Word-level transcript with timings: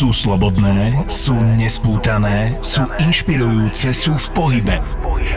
Sú 0.00 0.16
slobodné, 0.16 0.96
sú 1.12 1.36
nespútané, 1.60 2.56
sú 2.64 2.88
inšpirujúce, 3.04 3.92
sú 3.92 4.16
v 4.16 4.26
pohybe. 4.32 4.76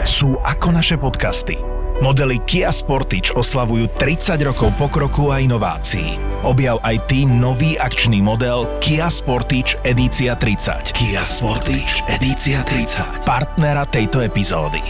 Sú 0.08 0.40
ako 0.40 0.72
naše 0.72 0.96
podcasty. 0.96 1.60
Modely 2.00 2.40
Kia 2.48 2.72
Sportage 2.72 3.36
oslavujú 3.36 3.92
30 4.00 4.40
rokov 4.40 4.72
pokroku 4.80 5.28
a 5.28 5.44
inovácií. 5.44 6.16
Objav 6.48 6.80
aj 6.80 6.96
ty 7.12 7.28
nový 7.28 7.76
akčný 7.76 8.24
model 8.24 8.64
Kia 8.80 9.12
Sportage 9.12 9.76
Edícia 9.84 10.32
30. 10.32 10.96
Kia 10.96 11.20
Sportage 11.28 12.00
Edícia 12.08 12.64
30. 12.64 13.20
Partnera 13.28 13.84
tejto 13.84 14.24
epizódy. 14.24 14.80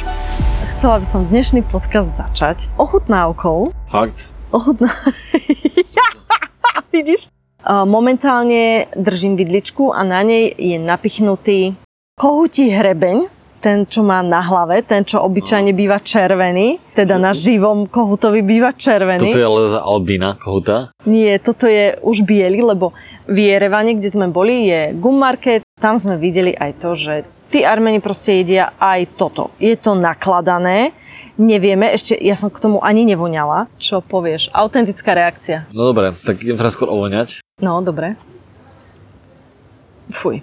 Chcela 0.70 1.02
by 1.02 1.06
som 1.18 1.26
dnešný 1.26 1.66
podcast 1.66 2.14
začať 2.14 2.70
ochutnávkou. 2.78 3.74
Fakt? 3.90 4.30
Ochutná... 4.54 4.86
Vidíš? 6.94 7.26
Momentálne 7.64 8.92
držím 8.92 9.40
vidličku 9.40 9.88
a 9.88 10.04
na 10.04 10.20
nej 10.20 10.52
je 10.52 10.76
napichnutý 10.76 11.80
kohutí 12.20 12.68
hrebeň, 12.68 13.32
ten, 13.64 13.88
čo 13.88 14.04
má 14.04 14.20
na 14.20 14.44
hlave, 14.44 14.84
ten, 14.84 15.08
čo 15.08 15.24
obyčajne 15.24 15.72
býva 15.72 15.96
červený, 15.96 16.92
teda 16.92 17.16
na 17.16 17.32
živom 17.32 17.88
kohutovi 17.88 18.44
býva 18.44 18.76
červený. 18.76 19.32
Toto 19.32 19.40
je 19.40 19.48
ale 19.48 19.72
za 19.72 19.80
albína 19.80 20.36
kohuta? 20.36 20.92
Nie, 21.08 21.40
toto 21.40 21.64
je 21.64 21.96
už 22.04 22.28
biely, 22.28 22.60
lebo 22.60 22.92
v 23.24 23.48
Jerevane, 23.48 23.96
kde 23.96 24.12
sme 24.12 24.28
boli, 24.28 24.68
je 24.68 24.92
gum 24.92 25.16
market. 25.16 25.64
Tam 25.80 25.96
sme 25.96 26.20
videli 26.20 26.52
aj 26.52 26.70
to, 26.76 26.92
že 26.92 27.24
tí 27.48 27.64
Armeni 27.64 28.04
proste 28.04 28.44
jedia 28.44 28.76
aj 28.76 29.16
toto. 29.16 29.56
Je 29.56 29.72
to 29.80 29.96
nakladané, 29.96 30.92
nevieme, 31.40 31.88
ešte 31.88 32.20
ja 32.20 32.36
som 32.36 32.52
k 32.52 32.60
tomu 32.60 32.84
ani 32.84 33.08
nevoňala. 33.08 33.72
Čo 33.80 34.04
povieš? 34.04 34.52
Autentická 34.52 35.16
reakcia. 35.16 35.72
No 35.72 35.88
dobre, 35.88 36.12
tak 36.20 36.44
idem 36.44 36.60
teraz 36.60 36.76
skôr 36.76 36.92
ovoňať. 36.92 37.40
No, 37.62 37.78
dobre. 37.78 38.18
Fuj. 40.10 40.42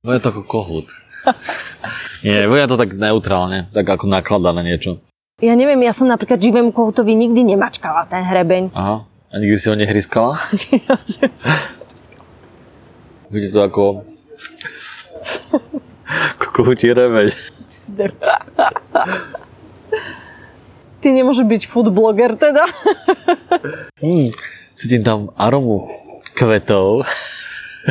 Vonia 0.00 0.20
to 0.24 0.32
ako 0.32 0.42
kohút. 0.48 0.88
Nie, 2.24 2.48
vonia 2.48 2.64
to 2.64 2.80
tak 2.80 2.96
neutrálne, 2.96 3.68
tak 3.76 3.84
ako 3.84 4.08
naklada 4.08 4.56
na 4.56 4.64
niečo. 4.64 5.04
Ja 5.44 5.52
neviem, 5.52 5.76
ja 5.84 5.92
som 5.92 6.08
napríklad 6.08 6.40
živému 6.40 6.72
kohutovi 6.72 7.12
nikdy 7.12 7.44
nemačkala 7.44 8.08
ten 8.08 8.24
hrebeň. 8.24 8.72
Aha. 8.72 9.04
A 9.28 9.34
nikdy 9.36 9.60
si 9.60 9.68
ho 9.68 9.76
nehryskala? 9.76 10.40
Vidíte 13.28 13.52
to 13.52 13.60
ako... 13.60 14.08
ako 16.40 16.46
kohutí 16.56 16.88
rebeň. 16.96 17.28
Ty 20.98 21.08
nemôže 21.12 21.44
byť 21.44 21.62
food 21.68 21.92
blogger 21.92 22.40
teda? 22.40 22.64
Mm, 24.00 24.32
cítim 24.78 25.02
tam 25.02 25.34
aromu 25.34 25.90
kvetov. 26.38 27.02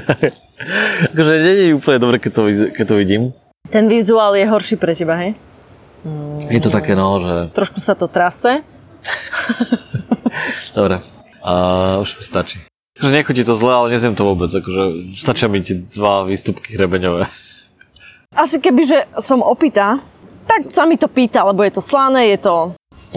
akože 1.11 1.33
nie 1.43 1.53
je 1.59 1.75
úplne 1.75 1.99
dobre, 1.99 2.17
keď 2.23 2.31
to, 2.31 2.41
keď 2.71 2.85
to 2.87 2.95
vidím. 2.95 3.23
Ten 3.67 3.91
vizuál 3.91 4.31
je 4.39 4.47
horší 4.47 4.79
pre 4.79 4.95
teba, 4.95 5.19
hej? 5.19 5.35
Je 6.47 6.63
to 6.63 6.71
také 6.71 6.95
no, 6.95 7.19
že... 7.19 7.51
Trošku 7.51 7.83
sa 7.83 7.99
to 7.99 8.07
trase. 8.07 8.63
Dobre, 10.77 11.03
a 11.43 11.51
už 11.99 12.21
mi 12.21 12.23
stačí. 12.23 12.63
Akože 12.95 13.11
nechutí 13.11 13.41
to 13.43 13.59
zle, 13.59 13.73
ale 13.73 13.91
nezjem 13.91 14.15
to 14.15 14.23
vôbec. 14.23 14.47
Akože 14.47 15.11
stačia 15.19 15.51
mi 15.51 15.59
tie 15.59 15.83
dva 15.83 16.23
výstupky 16.23 16.79
hrebeňové. 16.79 17.27
Asi 18.43 18.63
keby, 18.63 18.81
že 18.87 18.99
som 19.19 19.43
opýta, 19.43 19.99
tak 20.47 20.71
sa 20.71 20.87
mi 20.87 20.95
to 20.95 21.11
pýta, 21.11 21.43
lebo 21.43 21.59
je 21.67 21.75
to 21.75 21.83
slané, 21.83 22.31
je 22.37 22.47
to 22.47 22.55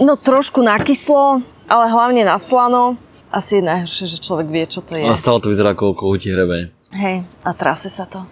no 0.01 0.19
trošku 0.19 0.59
nakyslo, 0.59 1.39
ale 1.71 1.85
hlavne 1.87 2.27
na 2.27 2.35
slano. 2.41 2.99
Asi 3.31 3.55
je 3.55 3.63
najhoršie, 3.63 4.11
že 4.11 4.17
človek 4.19 4.51
vie, 4.51 4.67
čo 4.67 4.83
to 4.83 4.99
je. 4.99 5.07
A 5.07 5.15
stále 5.15 5.39
to 5.39 5.47
vyzerá 5.47 5.71
ako 5.71 5.95
kohutí 5.95 6.27
hrebeň. 6.35 6.67
Hej, 6.91 7.23
a 7.47 7.51
trase 7.55 7.87
sa 7.87 8.03
to. 8.03 8.27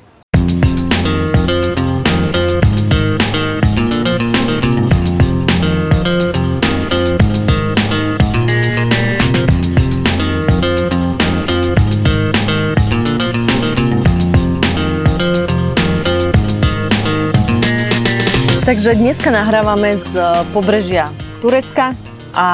Takže 18.68 19.00
dneska 19.00 19.32
nahrávame 19.32 19.96
z 19.96 20.12
pobrežia 20.52 21.10
Turecka 21.40 21.96
a 22.36 22.48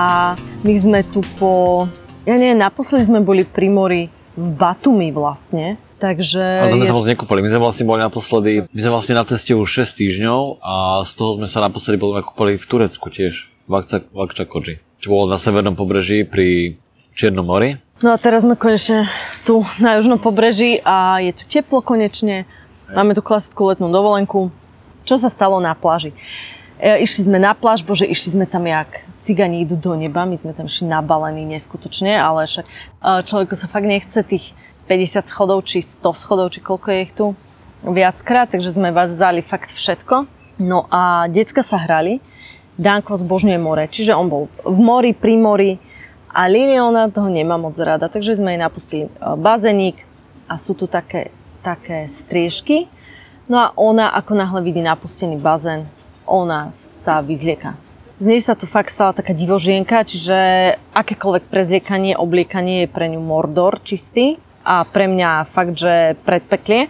my 0.61 0.73
sme 0.77 1.01
tu 1.09 1.25
po, 1.41 1.89
ja 2.25 2.35
neviem, 2.35 2.57
naposledy 2.57 3.05
sme 3.05 3.21
boli 3.21 3.45
pri 3.45 3.69
mori 3.69 4.03
v 4.35 4.47
Batumi 4.51 5.15
vlastne, 5.15 5.79
takže... 5.97 6.41
Ale 6.41 6.75
to 6.75 6.77
sme 6.77 6.85
je- 6.85 6.91
sa 6.91 6.97
moc 6.97 7.07
nekúpali. 7.07 7.39
My 7.39 7.49
sme 7.49 7.61
vlastne 7.63 7.85
boli 7.87 7.99
naposledy, 8.03 8.51
my 8.67 8.79
sme 8.83 8.91
vlastne 8.91 9.15
na 9.15 9.23
ceste 9.23 9.55
už 9.55 9.69
6 9.87 9.95
týždňov 9.95 10.41
a 10.59 10.73
z 11.07 11.11
toho 11.15 11.39
sme 11.39 11.47
sa 11.47 11.63
naposledy 11.63 11.95
boli 11.95 12.19
kúpali 12.19 12.59
v 12.59 12.65
Turecku 12.67 13.07
tiež. 13.07 13.47
V 13.65 13.73
Akčakodži. 14.13 14.77
Čo 15.01 15.07
bolo 15.09 15.25
na 15.25 15.41
severnom 15.41 15.73
pobreží 15.73 16.21
pri 16.21 16.77
Čiernom 17.15 17.47
mori. 17.47 17.79
No 18.03 18.11
a 18.11 18.19
teraz 18.19 18.43
sme 18.43 18.59
konečne 18.59 19.07
tu 19.47 19.63
na 19.79 19.95
južnom 19.95 20.19
pobreží 20.19 20.83
a 20.83 21.23
je 21.23 21.31
tu 21.31 21.43
teplo 21.47 21.79
konečne. 21.79 22.43
Máme 22.91 23.15
tu 23.15 23.23
klasickú 23.23 23.71
letnú 23.71 23.87
dovolenku. 23.89 24.51
Čo 25.07 25.15
sa 25.15 25.31
stalo 25.31 25.57
na 25.63 25.73
pláži? 25.73 26.11
E, 26.75 27.07
išli 27.07 27.31
sme 27.31 27.39
na 27.39 27.55
pláž, 27.55 27.87
bože, 27.87 28.03
išli 28.03 28.35
sme 28.35 28.45
tam 28.45 28.67
jak 28.67 29.07
cigani 29.23 29.63
idú 29.63 29.79
do 29.79 29.95
neba, 29.95 30.27
my 30.27 30.35
sme 30.35 30.51
tam 30.51 30.67
išli 30.67 30.91
nabalení 30.91 31.47
neskutočne, 31.47 32.19
ale 32.19 32.45
však 32.51 32.65
e, 32.67 32.71
človeku 33.23 33.55
sa 33.55 33.71
fakt 33.71 33.87
nechce 33.87 34.19
tých 34.27 34.51
50 34.91 35.25
schodov, 35.31 35.63
či 35.63 35.79
100 35.79 36.03
schodov, 36.13 36.51
či 36.51 36.59
koľko 36.59 36.87
je 36.91 36.99
ich 36.99 37.13
tu 37.15 37.25
viackrát, 37.81 38.51
takže 38.51 38.75
sme 38.75 38.91
vás 38.91 39.15
vzali 39.15 39.39
fakt 39.39 39.71
všetko. 39.71 40.27
No 40.59 40.87
a 40.91 41.31
decka 41.31 41.63
sa 41.63 41.79
hrali, 41.79 42.19
Danko 42.75 43.15
zbožňuje 43.15 43.59
more, 43.59 43.87
čiže 43.87 44.11
on 44.11 44.27
bol 44.27 44.43
v 44.67 44.79
mori, 44.83 45.11
pri 45.15 45.39
mori 45.39 45.71
a 46.27 46.51
Lili 46.51 46.75
ona 46.75 47.07
toho 47.07 47.31
nemá 47.31 47.55
moc 47.55 47.79
rada, 47.79 48.11
takže 48.11 48.35
sme 48.35 48.51
jej 48.51 48.59
napustili 48.59 49.03
e, 49.07 49.09
bazénik 49.39 50.03
a 50.51 50.59
sú 50.59 50.75
tu 50.75 50.91
také, 50.91 51.31
také 51.63 52.11
striežky. 52.11 52.91
No 53.47 53.63
a 53.63 53.67
ona, 53.79 54.11
ako 54.11 54.35
náhle 54.35 54.59
vidí 54.59 54.83
napustený 54.83 55.39
bazén, 55.39 55.87
ona 56.25 56.69
sa 56.73 57.21
vyzlieka. 57.21 57.77
Z 58.15 58.25
nej 58.31 58.39
sa 58.39 58.55
tu 58.55 58.63
fakt 58.63 58.95
stala 58.95 59.11
taká 59.11 59.35
divožienka, 59.35 60.07
čiže 60.07 60.35
akékoľvek 60.95 61.51
prezliekanie, 61.51 62.15
obliekanie 62.15 62.87
je 62.87 62.93
pre 62.93 63.11
ňu 63.11 63.19
mordor 63.19 63.83
čistý 63.83 64.39
a 64.63 64.87
pre 64.87 65.11
mňa 65.11 65.43
fakt, 65.43 65.75
že 65.75 66.15
predpeklie. 66.23 66.87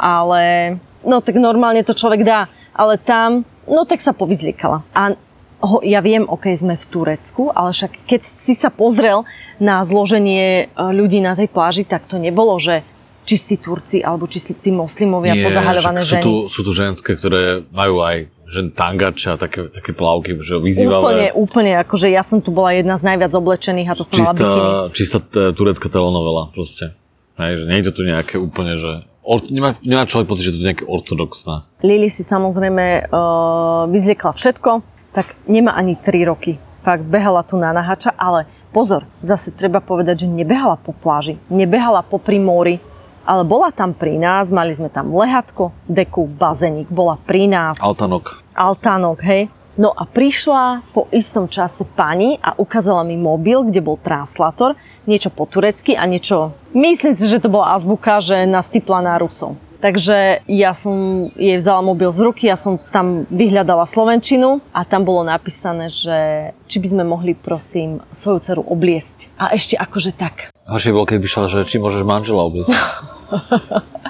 Ale 0.00 0.76
no 1.04 1.20
tak 1.20 1.36
normálne 1.36 1.84
to 1.84 1.92
človek 1.92 2.24
dá, 2.24 2.48
ale 2.72 2.96
tam, 2.96 3.44
no 3.68 3.84
tak 3.84 4.00
sa 4.00 4.16
povyzliekala. 4.16 4.80
A 4.96 5.12
ho, 5.60 5.84
ja 5.84 6.00
viem, 6.00 6.24
ok, 6.24 6.56
sme 6.56 6.72
v 6.72 6.88
Turecku, 6.88 7.52
ale 7.52 7.76
však 7.76 8.08
keď 8.08 8.20
si 8.24 8.56
sa 8.56 8.72
pozrel 8.72 9.28
na 9.60 9.84
zloženie 9.84 10.72
e, 10.72 10.80
ľudí 10.88 11.20
na 11.20 11.36
tej 11.36 11.52
pláži, 11.52 11.84
tak 11.84 12.08
to 12.08 12.16
nebolo, 12.16 12.56
že 12.56 12.80
čistí 13.28 13.60
Turci 13.60 14.00
alebo 14.00 14.24
čistí 14.24 14.56
tí 14.56 14.72
moslimovia 14.72 15.36
pozahaľované 15.38 16.00
však 16.02 16.08
sú 16.08 16.14
ženy. 16.16 16.24
tu, 16.24 16.34
sú 16.48 16.60
tu 16.64 16.72
ženské, 16.72 17.10
ktoré 17.14 17.62
majú 17.70 18.00
aj 18.02 18.32
že 18.50 18.74
tangače 18.74 19.26
a 19.30 19.36
také, 19.38 19.70
také 19.70 19.94
plavky, 19.94 20.34
že 20.42 20.58
Úplne, 20.58 20.66
vyzývavé. 20.66 21.32
úplne, 21.38 21.78
akože 21.86 22.10
ja 22.10 22.26
som 22.26 22.42
tu 22.42 22.50
bola 22.50 22.74
jedna 22.74 22.98
z 22.98 23.06
najviac 23.14 23.30
oblečených 23.30 23.88
a 23.88 23.94
to 23.94 24.02
som 24.02 24.18
mala 24.20 24.34
bikini. 24.34 24.66
Čistá, 24.90 25.18
čistá 25.22 25.54
turecká 25.54 25.86
telenovela 25.86 26.50
proste. 26.50 26.90
Hej, 27.38 27.62
že 27.62 27.64
nie 27.70 27.78
je 27.80 27.86
to 27.88 27.92
tu 27.96 28.02
nejaké 28.04 28.36
úplne, 28.36 28.76
že... 28.76 28.92
Or, 29.22 29.40
nemá, 29.46 29.78
nemá 29.86 30.04
človek 30.04 30.26
pocit, 30.28 30.50
že 30.50 30.52
to 30.56 30.60
je 30.60 30.68
nejaké 30.68 30.84
ortodoxné. 30.84 31.64
Lili 31.86 32.10
si 32.10 32.26
samozrejme 32.26 33.08
uh, 33.08 33.86
vyzliekla 33.88 34.34
všetko, 34.34 34.82
tak 35.14 35.38
nemá 35.46 35.72
ani 35.78 35.94
3 35.96 36.26
roky. 36.28 36.58
Fakt, 36.80 37.06
behala 37.06 37.44
tu 37.44 37.60
na 37.60 37.70
nahača, 37.70 38.16
ale 38.16 38.48
pozor, 38.72 39.04
zase 39.20 39.52
treba 39.52 39.78
povedať, 39.84 40.24
že 40.24 40.28
nebehala 40.28 40.80
po 40.80 40.96
pláži, 40.96 41.36
nebehala 41.52 42.00
po 42.00 42.16
primóri, 42.16 42.80
ale 43.30 43.46
bola 43.46 43.70
tam 43.70 43.94
pri 43.94 44.18
nás, 44.18 44.50
mali 44.50 44.74
sme 44.74 44.90
tam 44.90 45.14
lehatko, 45.14 45.70
deku, 45.86 46.26
bazénik, 46.26 46.90
bola 46.90 47.14
pri 47.14 47.46
nás. 47.46 47.78
Altanok. 47.78 48.42
altánok, 48.58 49.22
hej. 49.22 49.46
No 49.78 49.94
a 49.94 50.02
prišla 50.02 50.82
po 50.90 51.06
istom 51.14 51.46
čase 51.46 51.86
pani 51.86 52.42
a 52.42 52.58
ukázala 52.58 53.06
mi 53.06 53.14
mobil, 53.14 53.62
kde 53.70 53.78
bol 53.78 53.94
translator, 54.02 54.74
niečo 55.06 55.30
po 55.30 55.46
turecky 55.46 55.94
a 55.94 56.10
niečo, 56.10 56.58
myslím 56.74 57.14
si, 57.14 57.30
že 57.30 57.38
to 57.38 57.46
bola 57.46 57.78
azbuka, 57.78 58.18
že 58.18 58.50
nás 58.50 58.66
typla 58.66 58.98
na 58.98 59.14
Rusov. 59.14 59.54
Takže 59.80 60.44
ja 60.44 60.76
som 60.76 61.30
jej 61.32 61.56
vzala 61.56 61.80
mobil 61.80 62.12
z 62.12 62.20
ruky, 62.20 62.44
ja 62.44 62.60
som 62.60 62.76
tam 62.92 63.24
vyhľadala 63.32 63.88
Slovenčinu 63.88 64.60
a 64.76 64.84
tam 64.84 65.08
bolo 65.08 65.24
napísané, 65.24 65.88
že 65.88 66.50
či 66.68 66.76
by 66.84 66.88
sme 66.92 67.04
mohli 67.08 67.32
prosím 67.32 68.04
svoju 68.12 68.44
dceru 68.44 68.62
obliesť. 68.68 69.32
A 69.40 69.56
ešte 69.56 69.80
akože 69.80 70.12
tak. 70.12 70.52
Horšie 70.68 70.92
bolo, 70.92 71.08
keby 71.08 71.24
šla, 71.24 71.48
že 71.48 71.64
či 71.64 71.80
môžeš 71.80 72.04
manžela 72.04 72.44
obliecť. 72.44 72.76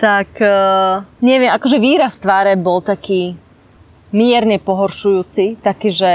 Tak 0.00 0.40
uh, 0.40 1.04
neviem, 1.20 1.52
akože 1.52 1.76
výraz 1.76 2.16
tváre 2.24 2.56
bol 2.56 2.80
taký 2.80 3.36
mierne 4.16 4.56
pohoršujúci, 4.56 5.60
taký, 5.60 5.92
že 5.92 6.12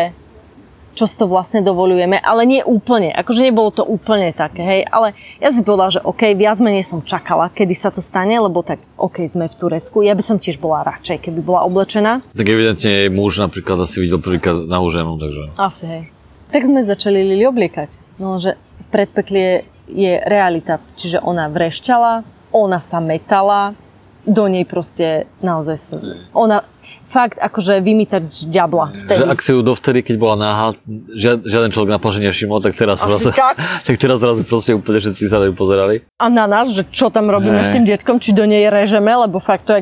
čo 0.97 1.05
si 1.05 1.19
to 1.19 1.29
vlastne 1.29 1.61
dovolujeme, 1.61 2.17
ale 2.17 2.47
nie 2.47 2.63
úplne. 2.63 3.11
Akože 3.11 3.45
nebolo 3.45 3.69
to 3.69 3.83
úplne 3.85 4.31
také, 4.33 4.63
hej. 4.63 4.81
Ale 4.89 5.13
ja 5.43 5.51
si 5.51 5.61
povedala, 5.61 5.91
že 5.93 6.01
OK, 6.01 6.33
viac 6.33 6.57
menej 6.63 6.87
som 6.87 7.03
čakala, 7.03 7.51
kedy 7.51 7.75
sa 7.77 7.93
to 7.93 8.01
stane, 8.01 8.33
lebo 8.33 8.63
tak 8.65 8.81
OK, 8.97 9.21
sme 9.27 9.45
v 9.45 9.53
Turecku. 9.53 10.01
Ja 10.01 10.17
by 10.17 10.23
som 10.23 10.41
tiež 10.41 10.57
bola 10.57 10.87
radšej, 10.87 11.29
keby 11.29 11.45
bola 11.45 11.67
oblečená. 11.67 12.25
Tak 12.33 12.47
evidentne 12.47 12.89
jej 12.89 13.09
muž 13.11 13.37
napríklad 13.37 13.85
asi 13.85 14.01
videl 14.01 14.23
prvýkrát 14.23 14.65
na 14.65 14.81
ženu, 14.87 15.19
takže... 15.19 15.43
Asi, 15.61 15.83
hej. 15.85 16.03
Tak 16.49 16.63
sme 16.63 16.81
začali 16.81 17.21
Lili 17.21 17.43
obliekať. 17.43 18.01
No, 18.17 18.39
že 18.39 18.55
predpeklie 18.89 19.74
je 19.89 20.21
realita. 20.25 20.81
Čiže 20.97 21.21
ona 21.21 21.49
vrešťala, 21.49 22.25
ona 22.51 22.79
sa 22.81 22.99
metala, 22.99 23.77
do 24.25 24.49
nej 24.49 24.65
proste 24.65 25.29
naozaj 25.45 25.77
sa... 25.77 25.95
Ona, 26.33 26.65
fakt 27.05 27.37
akože 27.37 27.77
vymýtač 27.85 28.49
ďabla 28.49 28.97
vtedy. 28.97 29.21
Že 29.21 29.29
ak 29.29 29.39
si 29.41 29.49
ju 29.53 29.61
dovtedy, 29.61 30.01
keď 30.01 30.15
bola 30.17 30.35
náha, 30.35 30.67
žiad, 31.13 31.45
žiaden 31.45 31.69
človek 31.69 31.93
na 31.93 32.01
pláži 32.01 32.25
nevšimol, 32.25 32.57
tak 32.65 32.73
teraz 32.73 33.05
zrazu, 33.05 33.29
tak? 33.29 33.57
tak 33.87 33.95
teraz 34.01 34.17
zrazu 34.17 34.41
proste 34.41 34.73
úplne 34.73 34.97
všetci 34.97 35.29
sa 35.29 35.37
na 35.37 35.53
pozerali. 35.53 36.01
A 36.17 36.25
na 36.33 36.49
nás, 36.49 36.73
že 36.73 36.81
čo 36.89 37.13
tam 37.13 37.29
robíme 37.29 37.61
Ne. 37.61 37.65
s 37.65 37.69
tým 37.69 37.85
detkom, 37.85 38.17
či 38.17 38.33
do 38.33 38.49
nej 38.49 38.65
režeme, 38.73 39.13
lebo 39.13 39.37
fakt 39.37 39.69
to 39.69 39.77
je, 39.77 39.81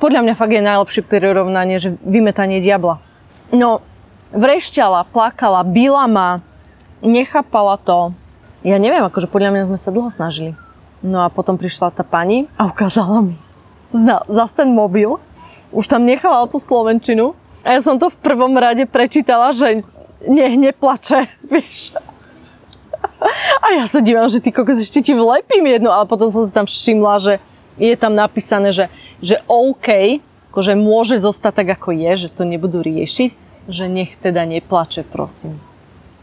podľa 0.00 0.24
mňa 0.24 0.34
fakt 0.34 0.52
je 0.56 0.64
najlepšie 0.64 1.02
prirovnanie, 1.04 1.76
že 1.76 2.00
vymetanie 2.00 2.64
diabla. 2.64 3.04
No, 3.52 3.84
vrešťala, 4.32 5.12
plakala, 5.12 5.60
bila 5.62 6.08
ma, 6.08 6.40
nechápala 7.04 7.76
to. 7.76 8.16
Ja 8.64 8.80
neviem, 8.80 9.04
akože 9.04 9.28
podľa 9.28 9.52
mňa 9.52 9.68
sme 9.68 9.78
sa 9.78 9.92
dlho 9.92 10.08
snažili. 10.08 10.56
No 11.04 11.22
a 11.22 11.28
potom 11.28 11.60
prišla 11.60 11.92
tá 11.92 12.00
pani 12.00 12.48
a 12.56 12.64
ukázala 12.64 13.20
mi 13.20 13.36
zna, 13.94 14.26
zas 14.26 14.50
ten 14.52 14.74
mobil. 14.74 15.22
Už 15.70 15.86
tam 15.86 16.02
nechala 16.02 16.50
tú 16.50 16.58
Slovenčinu. 16.58 17.38
A 17.62 17.78
ja 17.78 17.80
som 17.80 17.96
to 17.96 18.10
v 18.10 18.20
prvom 18.20 18.58
rade 18.58 18.84
prečítala, 18.84 19.54
že 19.54 19.86
nech 20.26 20.58
neplače, 20.58 21.30
vieš. 21.54 21.94
A 23.64 23.80
ja 23.80 23.88
sa 23.88 24.04
dívam, 24.04 24.28
že 24.28 24.42
ty 24.42 24.52
kokos 24.52 24.76
ešte 24.76 25.00
ti 25.00 25.16
vlepím 25.16 25.64
jednu, 25.64 25.88
ale 25.88 26.04
potom 26.04 26.28
som 26.28 26.44
si 26.44 26.52
tam 26.52 26.68
všimla, 26.68 27.14
že 27.22 27.34
je 27.80 27.94
tam 27.96 28.12
napísané, 28.12 28.68
že, 28.68 28.92
že 29.24 29.40
OK, 29.48 30.20
akože 30.52 30.76
môže 30.76 31.16
zostať 31.16 31.64
tak, 31.64 31.80
ako 31.80 31.96
je, 31.96 32.28
že 32.28 32.28
to 32.28 32.44
nebudú 32.44 32.84
riešiť, 32.84 33.30
že 33.64 33.84
nech 33.88 34.12
teda 34.20 34.44
neplače, 34.44 35.08
prosím. 35.08 35.56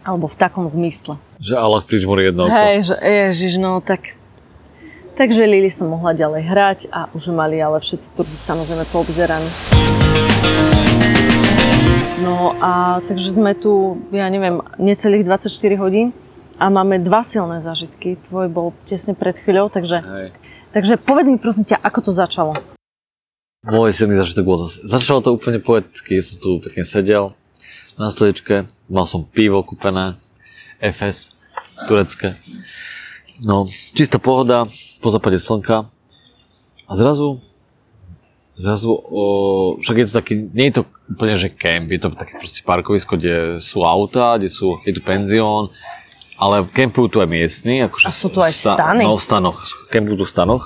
Alebo 0.02 0.26
v 0.26 0.36
takom 0.38 0.66
zmysle. 0.66 1.22
Že 1.38 1.62
Allah 1.62 1.82
prižmúri 1.86 2.34
jedno 2.34 2.50
oko. 2.50 2.54
Hej, 2.54 2.90
že 2.90 2.96
ježiš, 2.98 3.54
no 3.62 3.82
tak... 3.82 4.18
Takže 5.12 5.46
Lili 5.46 5.70
som 5.70 5.92
mohla 5.92 6.18
ďalej 6.18 6.42
hrať 6.48 6.80
a 6.90 7.12
už 7.14 7.36
mali 7.36 7.60
ale 7.62 7.78
všetci 7.78 8.16
Turci 8.16 8.34
samozrejme 8.34 8.88
poobzeraní. 8.90 9.50
No 12.24 12.56
a 12.58 13.02
takže 13.06 13.36
sme 13.36 13.54
tu, 13.54 14.02
ja 14.10 14.26
neviem, 14.32 14.64
necelých 14.82 15.28
24 15.28 15.78
hodín 15.78 16.16
a 16.58 16.70
máme 16.70 17.02
dva 17.02 17.26
silné 17.26 17.58
zážitky. 17.62 18.18
Tvoj 18.18 18.48
bol 18.50 18.74
tesne 18.86 19.18
pred 19.18 19.36
chvíľou, 19.36 19.74
takže, 19.74 20.00
Hej. 20.00 20.28
takže 20.74 21.02
povedz 21.02 21.28
mi 21.28 21.38
prosím 21.42 21.66
ťa, 21.66 21.82
ako 21.82 22.00
to 22.10 22.12
začalo. 22.14 22.54
Môj 23.62 23.94
silný 23.94 24.18
zažitok 24.18 24.46
bol 24.46 24.58
zase. 24.58 24.82
Začalo 24.86 25.22
to 25.22 25.34
úplne 25.38 25.62
poeticky, 25.62 26.18
som 26.22 26.42
tu 26.42 26.58
pekne 26.66 26.82
sedel 26.82 27.38
na 28.00 28.12
stoličke, 28.12 28.68
mal 28.92 29.08
som 29.08 29.26
pivo 29.26 29.64
kúpené, 29.64 30.20
FS, 30.80 31.34
turecké. 31.90 32.38
No, 33.42 33.66
čistá 33.96 34.22
pohoda, 34.22 34.70
po 35.02 35.10
západe 35.10 35.42
slnka 35.42 35.90
a 36.86 36.92
zrazu 36.94 37.42
zrazu, 38.62 38.94
o, 38.94 39.24
však 39.82 39.98
je 39.98 40.06
to 40.06 40.14
taký, 40.14 40.34
nie 40.54 40.70
je 40.70 40.82
to 40.82 40.84
úplne, 41.10 41.34
že 41.34 41.50
kemp, 41.50 41.90
je 41.90 42.00
to 42.00 42.10
také 42.14 42.38
proste 42.38 42.62
parkovisko, 42.62 43.18
kde 43.18 43.58
sú 43.58 43.82
auta, 43.82 44.38
kde 44.38 44.54
sú, 44.54 44.78
je 44.86 44.94
tu 44.94 45.02
penzión, 45.02 45.74
ale 46.38 46.62
kempujú 46.70 47.08
tu 47.10 47.18
aj 47.18 47.30
miestni. 47.30 47.82
Akože 47.82 48.06
A 48.06 48.14
sú 48.14 48.30
tu 48.30 48.38
aj 48.38 48.54
stany. 48.54 49.02
No, 49.02 49.18
v 49.18 49.26
stanoch, 49.26 49.66
kempujú 49.90 50.22
tu 50.22 50.26
v 50.30 50.34
stanoch. 50.34 50.64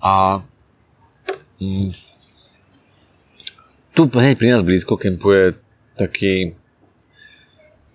A 0.00 0.42
mm, 1.60 1.92
tu 3.92 4.08
hneď 4.08 4.36
pri 4.40 4.48
nás 4.56 4.62
blízko 4.64 4.96
kempuje 4.96 5.56
taký 5.96 6.56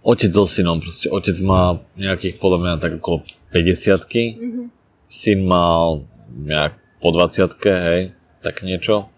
otec 0.07 0.31
so 0.31 0.47
synom, 0.47 0.79
proste 0.79 1.11
otec 1.11 1.35
má 1.43 1.83
nejakých 1.99 2.39
podľa 2.39 2.59
mňa 2.63 2.73
tak 2.79 2.91
okolo 3.03 3.27
50 3.51 4.07
mm-hmm. 4.07 4.65
syn 5.09 5.39
mal 5.43 6.07
nejak 6.31 6.79
po 7.01 7.09
20 7.11 7.59
hej, 7.65 8.01
tak 8.39 8.63
niečo. 8.63 9.09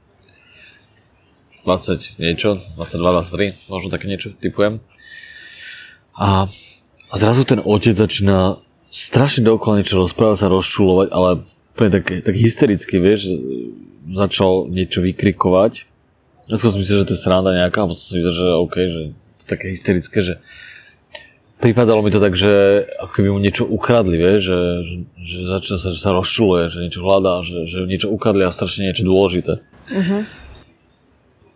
20 1.60 2.18
niečo, 2.24 2.64
22, 2.80 3.60
23, 3.68 3.70
možno 3.70 3.88
také 3.92 4.08
niečo, 4.08 4.32
typujem. 4.32 4.80
A, 6.16 6.48
a 7.12 7.16
zrazu 7.20 7.44
ten 7.44 7.60
otec 7.60 8.00
začína 8.00 8.58
strašne 8.90 9.44
dookola 9.44 9.84
niečo 9.84 10.00
rozprávať 10.00 10.38
sa, 10.40 10.52
rozčulovať, 10.52 11.08
ale 11.12 11.44
úplne 11.76 11.92
tak, 12.00 12.24
tak 12.24 12.36
hystericky, 12.36 12.96
vieš, 12.98 13.36
začal 14.10 14.72
niečo 14.72 15.04
vykrikovať. 15.04 15.89
Ja 16.50 16.58
skôr 16.58 16.74
som 16.74 16.82
myslel, 16.82 17.06
že 17.06 17.10
to 17.14 17.16
je 17.16 17.22
sranda 17.22 17.54
nejaká, 17.54 17.86
a 17.86 17.90
potom 17.94 18.02
som 18.02 18.18
videl, 18.18 18.34
že 18.34 18.48
OK, 18.50 18.76
že 18.76 19.02
to 19.14 19.42
je 19.46 19.48
také 19.48 19.66
hysterické, 19.70 20.18
že 20.26 20.34
pripadalo 21.62 22.02
mi 22.02 22.10
to 22.10 22.18
tak, 22.18 22.34
že 22.34 22.84
ako 22.98 23.12
keby 23.14 23.30
mu 23.30 23.40
niečo 23.40 23.70
ukradli, 23.70 24.18
vieš, 24.18 24.50
že, 24.50 24.60
že, 24.82 24.96
že 25.22 25.38
začína 25.46 25.78
sa, 25.78 25.88
že 25.94 26.00
sa 26.02 26.12
rozčuluje, 26.16 26.74
že 26.74 26.82
niečo 26.82 27.06
hľadá, 27.06 27.46
že, 27.46 27.70
že 27.70 27.86
niečo 27.86 28.10
ukradli 28.10 28.48
a 28.48 28.56
strašne 28.56 28.90
niečo 28.90 29.06
dôležité. 29.06 29.62
Mhm. 29.94 30.18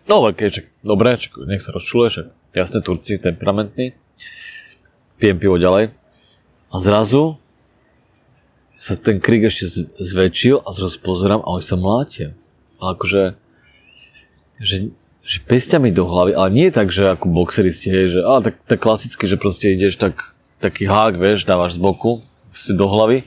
No, 0.03 0.27
ok, 0.27 0.51
čak, 0.51 0.67
dobre, 0.83 1.15
čak, 1.15 1.39
nech 1.47 1.63
sa 1.63 1.71
rozčuluje, 1.71 2.07
však 2.11 2.27
jasné, 2.53 2.83
Turci, 2.83 3.15
temperamentní. 3.17 3.95
Pijem 5.15 5.39
pivo 5.39 5.55
ďalej. 5.55 5.95
A 6.69 6.75
zrazu 6.83 7.39
sa 8.75 8.99
ten 8.99 9.23
krik 9.23 9.47
ešte 9.47 9.87
zväčšil 9.95 10.59
a 10.59 10.69
zrazu 10.75 10.99
pozerám 10.99 11.39
a 11.39 11.55
oni 11.55 11.63
sa 11.63 11.79
mlátia. 11.79 12.35
A 12.83 12.91
akože, 12.91 13.39
že, 14.59 14.93
že 15.23 15.37
pestiami 15.41 15.89
do 15.89 16.05
hlavy, 16.05 16.35
ale 16.35 16.49
nie 16.51 16.67
tak, 16.69 16.91
že 16.91 17.13
ako 17.13 17.31
boxeristi, 17.31 17.89
hej, 17.89 18.19
že 18.19 18.19
ale 18.21 18.51
tak, 18.51 18.55
tak 18.67 18.79
klasicky, 18.83 19.25
že 19.25 19.39
proste 19.39 19.73
ideš 19.73 19.97
tak, 19.97 20.33
taký 20.59 20.85
hák, 20.85 21.17
vieš, 21.17 21.47
dávaš 21.47 21.77
z 21.77 21.83
boku, 21.83 22.21
si 22.53 22.73
do 22.73 22.85
hlavy, 22.85 23.25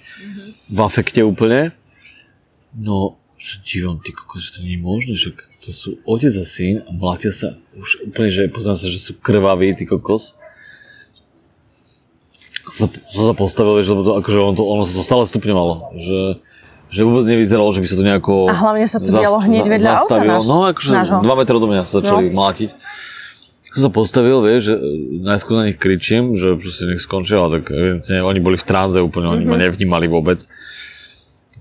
v 0.70 0.78
afekte 0.82 1.22
úplne. 1.22 1.74
No, 2.76 3.16
že 3.36 3.60
divom, 3.62 4.00
ty 4.00 4.12
kokos, 4.12 4.48
že 4.48 4.50
to 4.58 4.60
nie 4.64 4.76
je 4.76 4.82
možné, 4.82 5.14
že 5.14 5.30
to 5.60 5.70
sú 5.74 6.00
otec 6.08 6.32
a 6.34 6.44
syn 6.44 6.82
a 6.86 6.90
mlátia 6.94 7.34
sa 7.34 7.58
už 7.76 8.08
úplne, 8.08 8.30
že 8.32 8.48
poznám 8.48 8.76
sa, 8.80 8.86
že 8.88 9.00
sú 9.00 9.12
krvaví, 9.18 9.74
ty 9.76 9.84
kokos. 9.84 10.38
Som 12.66 12.90
sa 13.14 13.34
postavil, 13.36 13.78
vieš, 13.78 13.94
lebo 13.94 14.02
to, 14.02 14.12
akože 14.18 14.38
on 14.42 14.54
to, 14.58 14.64
ono 14.66 14.82
sa 14.82 14.94
to 14.98 15.04
stále 15.06 15.22
stupňovalo, 15.28 15.74
že, 16.00 16.18
že 16.88 17.02
vôbec 17.02 17.24
nevyzeralo, 17.24 17.68
že 17.68 17.80
by 17.80 17.86
sa 17.86 17.96
to 17.96 18.04
nejako... 18.04 18.32
A 18.46 18.54
hlavne 18.54 18.84
sa 18.84 18.98
to 18.98 19.10
dialo 19.10 19.38
hneď 19.38 19.64
vedľa 19.66 19.90
auta 19.96 20.16
zastavilo. 20.16 20.32
náš- 20.32 20.46
No, 20.46 20.58
akože 20.66 20.90
nášho. 20.92 21.18
dva 21.20 21.34
metre 21.34 21.54
do 21.54 21.66
mňa 21.66 21.82
sa 21.82 21.92
začali 21.98 22.24
No. 22.28 22.36
mlátiť. 22.36 22.70
Som 23.68 23.82
sa 23.82 23.92
postavil, 23.92 24.40
vieš, 24.40 24.62
že 24.66 24.74
najskôr 25.20 25.54
na 25.54 25.66
nich 25.66 25.76
kričím, 25.76 26.32
že 26.32 26.54
proste 26.54 26.86
nech 26.86 26.98
skončia, 26.98 27.36
ale 27.38 27.60
tak 27.60 27.68
evidentne, 27.70 28.22
oni 28.22 28.40
boli 28.40 28.56
v 28.56 28.64
tránze 28.64 28.98
úplne, 28.98 29.28
oni 29.30 29.44
Mhm. 29.44 29.50
ma 29.50 29.56
nevnímali 29.58 30.06
vôbec. 30.06 30.40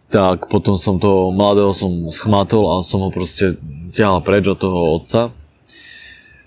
Tak 0.07 0.47
potom 0.47 0.75
som 0.75 0.95
toho 0.95 1.29
mladého 1.29 1.71
som 1.71 1.91
schmatol 2.09 2.63
a 2.69 2.79
som 2.81 3.01
ho 3.01 3.09
proste 3.09 3.59
ťahal 3.91 4.21
preč 4.21 4.45
od 4.45 4.55
toho 4.55 4.95
otca. 4.95 5.33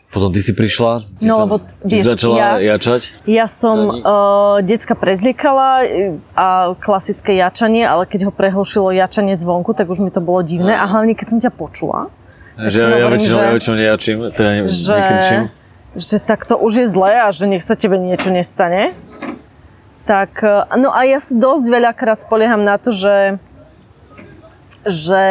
Potom 0.09 0.33
ty 0.33 0.41
si 0.41 0.57
prišla, 0.57 1.05
ty 1.21 1.29
No, 1.29 1.45
lebo, 1.45 1.61
vieš, 1.85 2.17
začala 2.17 2.57
ja- 2.57 2.81
jačať. 2.81 3.29
Ja 3.29 3.45
som 3.45 3.93
uh, 3.93 4.57
decka 4.65 4.97
prezliekala 4.97 5.85
e, 5.85 6.17
a 6.33 6.73
klasické 6.81 7.37
jačanie, 7.37 7.85
ale 7.85 8.09
keď 8.09 8.29
ho 8.29 8.33
prehlušilo 8.33 8.89
jačanie 8.97 9.37
zvonku, 9.37 9.77
tak 9.77 9.85
už 9.93 10.01
mi 10.01 10.09
to 10.09 10.25
bolo 10.25 10.41
divné. 10.41 10.73
A 10.73 10.89
hlavne, 10.89 11.13
keď 11.13 11.27
som 11.29 11.39
ťa 11.45 11.53
počula, 11.53 12.09
tak 12.57 12.73
že 12.73 12.81
si 12.81 12.89
ja, 12.89 12.89
hovorím, 12.89 13.21
väčšinou, 13.21 13.37
že, 13.37 13.45
ja 13.45 13.53
väčšinou 13.53 13.77
nejačím, 13.77 14.17
teda 14.33 14.49
ne, 14.49 14.61
že, 14.65 14.97
nekričím. 14.97 15.43
že 15.93 16.17
tak 16.25 16.41
to 16.49 16.55
už 16.57 16.73
je 16.73 16.87
zlé 16.89 17.13
a 17.21 17.29
že 17.29 17.45
nech 17.45 17.61
sa 17.61 17.77
tebe 17.77 18.01
niečo 18.01 18.33
nestane. 18.33 18.97
Tak, 20.09 20.41
e, 20.41 20.73
no 20.81 20.89
a 20.89 21.05
ja 21.05 21.21
sa 21.21 21.37
dosť 21.37 21.69
veľakrát 21.69 22.17
spolieham 22.25 22.65
na 22.65 22.81
to, 22.81 22.97
že 22.97 23.37
že 24.89 25.25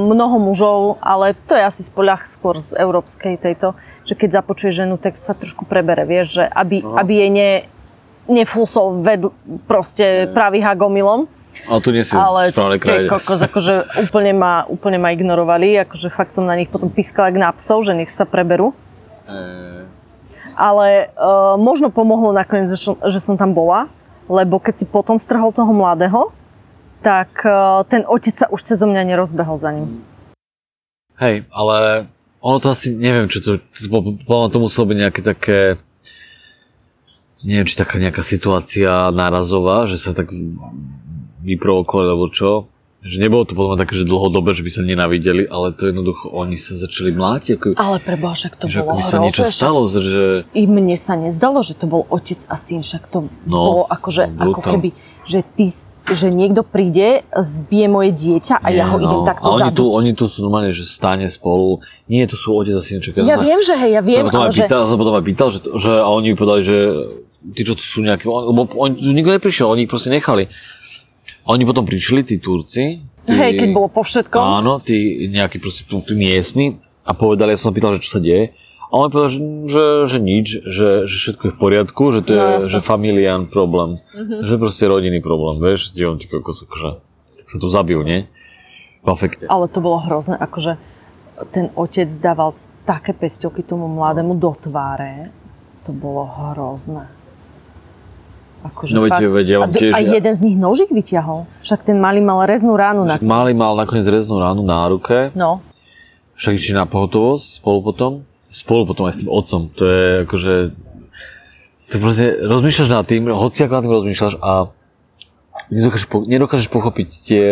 mnoho 0.00 0.36
mužov, 0.40 0.98
ale 0.98 1.36
to 1.46 1.54
je 1.54 1.62
asi 1.62 1.82
spoľah 1.86 2.24
skôr 2.24 2.56
z 2.58 2.74
európskej 2.80 3.36
tejto, 3.36 3.76
že 4.02 4.16
keď 4.16 4.42
započuje 4.42 4.72
ženu, 4.72 4.96
tak 4.96 5.14
sa 5.14 5.36
trošku 5.36 5.68
prebere, 5.68 6.02
vieš, 6.08 6.42
že 6.42 6.44
aby, 6.48 6.80
No. 6.82 6.96
aby 6.96 7.12
jej 7.14 7.30
ne, 7.30 7.50
neflusol 8.26 9.00
ved, 9.04 9.28
proste 9.68 10.28
pravý 10.32 10.60
hagomilom. 10.60 11.28
Ale 11.66 11.78
tu 11.82 11.90
nie 11.90 12.06
si 12.06 12.14
Ale 12.14 12.54
tie 12.54 13.10
kokos, 13.10 13.42
akože 13.42 13.98
úplne 14.06 14.30
ma, 14.30 14.62
úplne 14.70 14.96
ma 14.96 15.10
ignorovali, 15.10 15.82
akože 15.82 16.06
fakt 16.06 16.30
som 16.30 16.46
na 16.46 16.54
nich 16.54 16.70
potom 16.70 16.86
pískala 16.86 17.34
jak 17.34 17.38
na 17.40 17.50
psov, 17.50 17.82
že 17.82 17.98
nech 17.98 18.12
sa 18.14 18.24
preberú. 18.24 18.72
Ale 20.58 21.10
uh, 21.14 21.54
možno 21.54 21.90
pomohlo 21.90 22.34
nakoniec, 22.34 22.70
že 22.70 22.94
že 22.98 23.18
som 23.22 23.38
tam 23.38 23.54
bola, 23.54 23.86
lebo 24.26 24.58
keď 24.58 24.74
si 24.82 24.86
potom 24.86 25.14
strhol 25.18 25.54
toho 25.54 25.70
mladého, 25.70 26.34
tak 27.02 27.42
uh, 27.46 27.82
ten 27.86 28.02
otec 28.06 28.34
sa 28.34 28.46
už 28.50 28.60
cez 28.62 28.78
mňa 28.82 29.14
nerozbehol 29.14 29.56
za 29.58 29.70
ním. 29.74 30.02
Hej, 31.18 31.50
ale 31.50 32.06
ono 32.38 32.58
to 32.62 32.70
asi, 32.70 32.94
neviem, 32.94 33.26
čo 33.26 33.42
to, 33.42 33.52
to, 33.58 34.34
to 34.48 34.58
muselo 34.62 34.84
byť 34.86 34.98
nejaké 35.02 35.20
také, 35.26 35.60
neviem, 37.42 37.66
či 37.66 37.74
taká 37.74 37.98
nejaká 37.98 38.22
situácia 38.22 39.10
nárazová, 39.10 39.90
že 39.90 39.98
sa 39.98 40.14
tak 40.14 40.30
vyprovokovali, 41.42 42.06
alebo 42.06 42.30
čo. 42.30 42.70
Že 42.98 43.16
nebolo 43.22 43.46
to 43.46 43.54
potom 43.54 43.78
také, 43.78 43.94
že 43.94 44.02
dlhodobé, 44.02 44.58
že 44.58 44.66
by 44.66 44.70
sa 44.74 44.82
nenavideli, 44.82 45.46
ale 45.46 45.70
to 45.70 45.86
jednoducho, 45.86 46.34
oni 46.34 46.58
sa 46.58 46.74
začali 46.74 47.14
mlátiť. 47.14 47.54
Ako, 47.54 47.66
Ale 47.78 48.02
preboha, 48.02 48.34
však 48.34 48.58
to 48.58 48.66
že 48.66 48.82
ako 48.82 48.86
bolo 48.90 48.98
by 48.98 49.04
sa 49.06 49.16
niečo 49.22 49.42
stalo, 49.46 49.86
že... 49.86 50.42
I 50.50 50.66
mne 50.66 50.98
sa 50.98 51.14
nezdalo, 51.14 51.62
že 51.62 51.78
to 51.78 51.86
bol 51.86 52.10
otec 52.10 52.42
a 52.50 52.58
syn, 52.58 52.82
však 52.82 53.06
to 53.06 53.30
No, 53.46 53.54
bolo 53.54 53.82
akože, 53.86 54.34
no, 54.34 54.50
ako 54.50 54.60
keby, 54.66 54.88
že 55.22 55.46
ty, 55.46 55.70
že 56.10 56.26
niekto 56.26 56.66
príde, 56.66 57.22
zbije 57.30 57.86
moje 57.86 58.10
dieťa 58.18 58.58
a 58.58 58.68
ja 58.74 58.90
ho 58.90 58.98
Nie, 58.98 59.06
idem 59.06 59.20
no. 59.22 59.26
takto 59.30 59.46
a 59.46 59.50
oni 59.54 59.70
zabiť. 59.70 59.78
tu, 59.78 59.84
oni 59.94 60.10
tu 60.18 60.24
sú 60.26 60.38
normálne, 60.42 60.74
že 60.74 60.82
stáne 60.82 61.30
spolu. 61.30 61.78
Nie, 62.10 62.26
to 62.26 62.34
sú 62.34 62.50
otec 62.50 62.74
a 62.74 62.82
synček. 62.82 63.22
Ja 63.22 63.38
viem, 63.38 63.62
že 63.62 63.78
hej, 63.78 63.94
ja 63.94 64.02
viem, 64.02 64.26
sa 64.26 64.42
ale 64.42 64.50
že... 64.50 64.66
pýtal, 64.66 64.90
sa 64.90 64.96
potom 64.98 65.14
aj 65.14 65.22
pýtal, 65.22 65.48
že, 65.54 65.62
že 65.62 66.02
a 66.02 66.08
oni 66.10 66.32
mi 66.32 66.36
povedali, 66.36 66.66
že 66.66 66.78
tí, 67.54 67.62
čo 67.62 67.78
tu 67.78 67.84
sú 67.86 68.02
nejaké, 68.02 68.26
on- 68.26 68.50
lebo 68.50 68.66
tu 68.66 69.14
nikto 69.14 69.30
neprišiel, 69.30 69.70
oni 69.70 69.86
ich 69.86 69.90
proste 69.90 70.10
nechali. 70.10 70.50
A 71.48 71.56
oni 71.56 71.64
potom 71.64 71.88
prišli, 71.88 72.28
tí 72.28 72.36
Turci. 72.36 73.00
Tí, 73.24 73.32
Hej, 73.32 73.56
keď 73.56 73.68
bolo 73.72 73.88
po 73.88 74.04
všetkom. 74.04 74.36
Áno, 74.36 74.84
tí 74.84 75.28
nejakí 75.32 75.56
proste 75.56 75.88
tu, 75.88 76.04
tu 76.04 76.12
miestni 76.12 76.76
a 77.08 77.16
povedali, 77.16 77.56
ja 77.56 77.60
som 77.60 77.72
sa 77.72 77.76
pýtal, 77.76 77.96
že 77.96 78.04
čo 78.04 78.16
sa 78.16 78.20
deje. 78.20 78.52
A 78.88 78.92
on 78.92 79.08
povedal, 79.08 79.32
že, 79.32 79.40
že, 79.68 79.84
že 80.08 80.18
nič, 80.20 80.46
že, 80.64 80.88
že 81.08 81.16
všetko 81.16 81.42
je 81.48 81.52
v 81.52 81.58
poriadku, 81.60 82.02
že 82.12 82.20
to 82.24 82.30
je 82.32 82.40
No, 82.40 82.52
jasne. 82.56 82.72
Že 82.72 82.80
familián 82.84 83.42
problém. 83.48 83.96
Že 84.16 84.54
proste 84.60 84.84
rodinný 84.88 85.20
problém, 85.24 85.60
vieš, 85.60 85.92
kde 85.92 86.04
on 86.08 86.16
ty 86.20 86.28
kokos, 86.28 86.64
akože, 86.68 87.00
tak 87.36 87.46
sa 87.48 87.56
tu 87.60 87.68
zabil, 87.68 88.00
nie? 88.04 88.20
V 89.04 89.08
afekte. 89.08 89.44
Ale 89.48 89.72
to 89.72 89.80
bolo 89.80 90.04
hrozné, 90.04 90.36
akože 90.36 90.76
ten 91.52 91.72
otec 91.76 92.08
dával 92.20 92.56
také 92.88 93.12
pesťoky 93.12 93.60
tomu 93.64 93.88
mladému 93.92 94.36
do 94.40 94.52
tváre. 94.56 95.32
To 95.84 95.92
bolo 95.92 96.24
hrozné. 96.28 97.17
Akože 98.68 98.92
No 98.92 99.04
fakt. 99.04 99.24
veď 99.24 99.46
ja 99.46 99.58
a, 99.58 99.66
tiež- 99.66 99.92
a 99.92 99.98
jeden 99.98 100.34
z 100.34 100.42
nich 100.42 100.56
nožik 100.56 100.88
vyťahol. 100.88 101.48
Však 101.60 101.82
ten 101.82 101.96
malý 101.96 102.20
mal 102.20 102.44
reznú 102.44 102.74
ránu 102.74 103.02
na... 103.02 103.16
Malý 103.16 103.52
mal 103.52 103.74
nakoniec 103.74 104.04
reznú 104.04 104.38
ránu 104.38 104.60
na 104.60 104.84
ruke, 104.84 105.32
No, 105.32 105.60
však 106.34 106.54
išli 106.54 106.72
na 106.72 106.84
pohotovosť 106.84 107.58
spolu 107.58 107.82
potom, 107.82 108.12
spolu 108.46 108.84
potom 108.84 109.04
aj 109.04 109.14
s 109.14 109.20
tým 109.20 109.28
otcom. 109.28 109.60
To 109.70 109.82
je 109.82 110.04
akože, 110.22 110.54
to 111.86 111.94
proste 111.96 112.26
rozmýšľaš 112.38 112.88
nad 112.88 113.04
tým, 113.04 113.26
hoci 113.26 113.58
ako 113.60 113.72
nad 113.72 113.82
tým 113.82 113.94
rozmýšľaš 113.96 114.34
a 114.38 114.52
nedokážeš, 115.68 116.06
po, 116.06 116.22
nedokážeš 116.22 116.68
pochopiť 116.68 117.08
tie, 117.24 117.46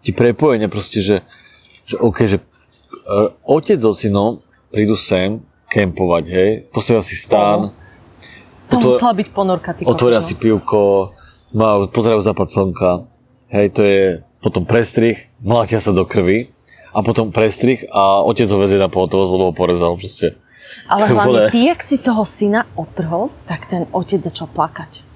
tie 0.00 0.12
prepojenia 0.12 0.68
proste, 0.68 1.00
že, 1.00 1.26
že 1.84 1.96
OK, 1.96 2.18
že 2.26 2.38
uh, 2.38 3.34
otec 3.42 3.76
so 3.76 3.90
synom 3.90 4.38
prídu 4.68 4.94
sem 4.94 5.40
kempovať, 5.66 6.24
hej, 6.28 6.50
postavia 6.70 7.02
si 7.02 7.18
stán, 7.18 7.74
to 8.66 8.76
Otvor- 8.76 8.98
musela 8.98 9.12
byť 9.14 9.28
ponorka, 9.30 9.70
ty 9.74 9.82
otvoria 9.86 10.18
kokos, 10.20 10.28
si 10.28 10.34
no. 10.34 10.40
pivko, 10.42 10.80
má, 11.54 11.68
pozerajú 11.86 12.20
západ 12.20 12.48
slnka, 12.50 12.90
hej, 13.54 13.66
to 13.70 13.80
je 13.82 14.00
potom 14.42 14.62
prestrih, 14.62 15.16
mlátia 15.40 15.78
sa 15.78 15.90
do 15.90 16.02
krvi 16.02 16.50
a 16.90 17.00
potom 17.00 17.30
prestrih 17.30 17.86
a 17.88 18.22
otec 18.22 18.46
ho 18.46 18.58
vezie 18.58 18.76
na 18.76 18.86
pohotovosť, 18.86 19.30
lebo 19.32 19.44
ho 19.50 19.54
porezal 19.54 19.94
proste. 19.94 20.38
Ale 20.90 21.06
To 21.06 21.14
hlavne 21.14 21.26
vole. 21.26 21.42
ty, 21.50 21.70
ak 21.70 21.80
si 21.80 21.96
toho 21.98 22.26
syna 22.26 22.66
otrhol, 22.74 23.30
tak 23.46 23.70
ten 23.70 23.86
otec 23.90 24.18
začal 24.22 24.50
plakať. 24.50 25.06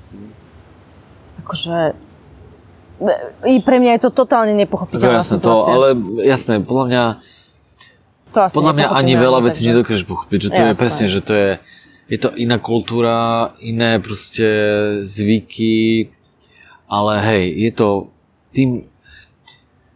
Akože... 1.43 1.95
I 3.49 3.65
pre 3.65 3.81
mňa 3.81 3.97
je 3.97 4.01
to 4.07 4.11
totálne 4.13 4.53
To 4.53 4.61
nepochopiteľná 4.61 5.25
jasné, 5.25 5.41
to, 5.41 5.49
situácia. 5.49 5.73
ale 5.73 5.87
jasné, 6.21 6.55
podľa 6.61 6.85
mňa, 6.87 7.03
to 8.31 8.39
asi 8.45 8.55
podľa 8.55 8.73
mňa 8.77 8.87
ani 8.93 9.13
veľa 9.17 9.41
vecí 9.41 9.63
nedokážeš 9.67 10.05
pochopiť, 10.05 10.39
že 10.39 10.49
to 10.53 10.61
je 10.61 10.69
Jasné. 10.69 10.79
presne, 10.79 11.07
že 11.09 11.21
to 11.25 11.33
je, 11.33 11.49
je 12.11 12.19
to 12.19 12.35
iná 12.35 12.59
kultúra, 12.59 13.55
iné 13.63 14.03
proste 14.03 14.45
zvyky, 15.07 16.11
ale 16.91 17.13
hej, 17.23 17.45
je 17.55 17.71
to 17.71 17.89
tým, 18.51 18.69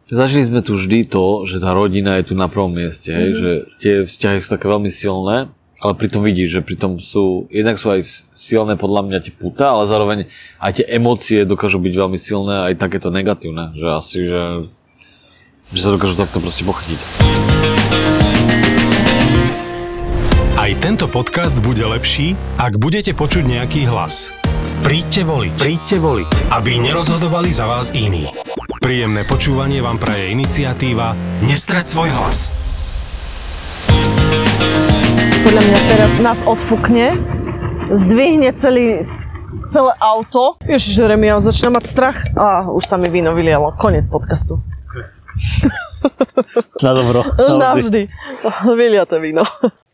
zažili 0.06 0.46
sme 0.46 0.62
tu 0.62 0.78
vždy 0.78 1.10
to, 1.10 1.42
že 1.42 1.58
tá 1.58 1.74
rodina 1.74 2.22
je 2.22 2.30
tu 2.30 2.34
na 2.34 2.46
prvom 2.46 2.70
mieste, 2.70 3.10
hej, 3.10 3.28
Mhm. 3.34 3.38
že 3.42 3.50
tie 3.82 3.94
vzťahy 4.06 4.38
sú 4.38 4.48
také 4.48 4.70
veľmi 4.70 4.88
silné, 4.88 5.50
ale 5.82 5.92
pritom 5.98 6.22
vidíš, 6.22 6.48
že 6.54 6.60
pritom 6.62 7.02
sú, 7.02 7.50
jednak 7.50 7.76
sú 7.76 7.90
aj 7.90 8.06
silné 8.32 8.78
podľa 8.78 9.10
mňa 9.10 9.18
tie 9.20 9.34
puta, 9.34 9.74
ale 9.74 9.90
zároveň 9.90 10.18
aj 10.62 10.80
tie 10.80 10.86
emócie 10.86 11.42
dokážu 11.42 11.82
byť 11.82 11.92
veľmi 11.92 12.16
silné, 12.16 12.70
aj 12.70 12.78
takéto 12.78 13.10
negatívne, 13.10 13.74
že 13.74 13.88
asi, 13.90 14.18
že, 14.22 14.42
že 15.74 15.80
sa 15.82 15.90
dokážu 15.90 16.14
takto 16.14 16.38
proste 16.38 16.62
pochytiť. 16.62 17.53
Aj 20.64 20.72
tento 20.80 21.04
podcast 21.12 21.60
bude 21.60 21.84
lepší, 21.84 22.40
ak 22.56 22.80
budete 22.80 23.12
počuť 23.12 23.44
nejaký 23.44 23.84
hlas. 23.84 24.32
Príďte 24.80 25.28
voliť. 25.28 25.56
Príďte 25.60 25.96
voliť. 26.00 26.28
Aby 26.56 26.80
nerozhodovali 26.80 27.52
za 27.52 27.68
vás 27.68 27.92
iní. 27.92 28.32
Príjemné 28.80 29.28
počúvanie 29.28 29.84
vám 29.84 30.00
praje 30.00 30.32
iniciatíva 30.32 31.12
Nestrať 31.44 31.84
svoj 31.84 32.08
hlas. 32.16 32.48
Podľa 35.44 35.62
mňa 35.68 35.78
teraz 35.84 36.12
nás 36.24 36.40
odfúkne, 36.48 37.12
zdvihne 37.92 38.48
celý, 38.56 39.04
celé 39.68 39.92
auto. 40.00 40.56
Ježiš, 40.64 40.96
Jeremy, 40.96 41.28
ja 41.28 41.44
začnem 41.44 41.76
mať 41.76 41.92
strach. 41.92 42.24
A 42.40 42.72
už 42.72 42.88
sa 42.88 42.96
mi 42.96 43.12
víno 43.12 43.36
vylialo. 43.36 43.76
Konec 43.76 44.08
podcastu. 44.08 44.64
Na 46.84 46.92
dobro. 46.94 47.20
Navždy. 47.38 48.08
Vyliate 48.76 49.18
víno. 49.20 49.42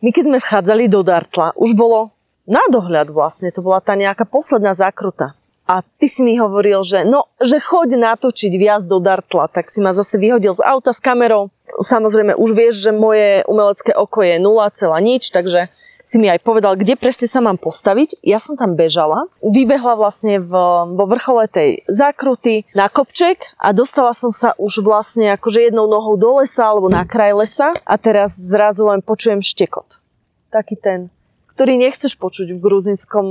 My 0.00 0.10
keď 0.10 0.24
sme 0.26 0.38
vchádzali 0.40 0.88
do 0.88 1.04
Dartla, 1.04 1.52
už 1.54 1.76
bolo 1.76 2.16
na 2.48 2.64
dohľad 2.72 3.12
vlastne, 3.12 3.52
to 3.52 3.60
bola 3.60 3.78
tá 3.84 3.94
nejaká 3.94 4.26
posledná 4.26 4.72
zákruta. 4.72 5.38
A 5.70 5.86
ty 6.02 6.10
si 6.10 6.26
mi 6.26 6.34
hovoril, 6.34 6.82
že 6.82 7.06
no, 7.06 7.30
že 7.38 7.62
choď 7.62 7.94
natočiť 7.94 8.52
viac 8.58 8.82
do 8.90 8.98
Dartla, 8.98 9.46
tak 9.46 9.70
si 9.70 9.78
ma 9.78 9.94
zase 9.94 10.18
vyhodil 10.18 10.58
z 10.58 10.66
auta 10.66 10.90
s 10.90 10.98
kamerou. 10.98 11.54
Samozrejme, 11.78 12.34
už 12.34 12.50
vieš, 12.58 12.82
že 12.82 12.90
moje 12.90 13.46
umelecké 13.46 13.94
oko 13.94 14.26
je 14.26 14.42
0, 14.42 14.50
nič, 14.98 15.30
takže 15.30 15.70
si 16.10 16.18
mi 16.18 16.26
aj 16.26 16.42
povedal, 16.42 16.74
kde 16.74 16.98
presne 16.98 17.30
sa 17.30 17.38
mám 17.38 17.54
postaviť. 17.54 18.26
Ja 18.26 18.42
som 18.42 18.58
tam 18.58 18.74
bežala, 18.74 19.30
vybehla 19.38 19.94
vlastne 19.94 20.42
v, 20.42 20.50
vo 20.98 21.04
vrchole 21.06 21.46
tej 21.46 21.86
zákruty 21.86 22.66
na 22.74 22.90
kopček 22.90 23.54
a 23.54 23.70
dostala 23.70 24.10
som 24.10 24.34
sa 24.34 24.58
už 24.58 24.82
vlastne 24.82 25.30
akože 25.38 25.70
jednou 25.70 25.86
nohou 25.86 26.18
do 26.18 26.42
lesa 26.42 26.66
alebo 26.66 26.90
na 26.90 27.06
kraj 27.06 27.30
lesa 27.38 27.70
a 27.86 27.94
teraz 27.94 28.34
zrazu 28.34 28.90
len 28.90 29.06
počujem 29.06 29.38
štekot. 29.38 30.02
Taký 30.50 30.74
ten, 30.82 31.14
ktorý 31.54 31.78
nechceš 31.78 32.18
počuť 32.18 32.58
v 32.58 32.58
gruzinskom 32.58 33.26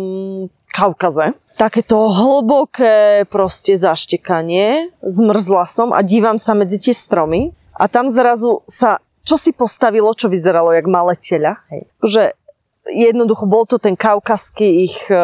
Kaukaze. 0.72 1.36
Takéto 1.60 2.08
hlboké 2.08 3.28
proste 3.28 3.76
zaštekanie. 3.76 4.96
Zmrzla 5.04 5.68
som 5.68 5.92
a 5.92 6.00
dívam 6.00 6.40
sa 6.40 6.56
medzi 6.56 6.80
tie 6.80 6.96
stromy 6.96 7.52
a 7.76 7.92
tam 7.92 8.08
zrazu 8.08 8.64
sa 8.64 9.04
čo 9.28 9.36
si 9.36 9.52
postavilo, 9.52 10.16
čo 10.16 10.32
vyzeralo 10.32 10.72
jak 10.72 10.88
malé 10.88 11.14
teľa. 11.20 11.60
Hej. 11.70 11.82
Že 12.02 12.24
jednoducho 12.88 13.50
bol 13.50 13.68
to 13.68 13.82
ten 13.82 14.00
kaukaský 14.00 14.88
ich 14.88 14.98
e, 15.12 15.20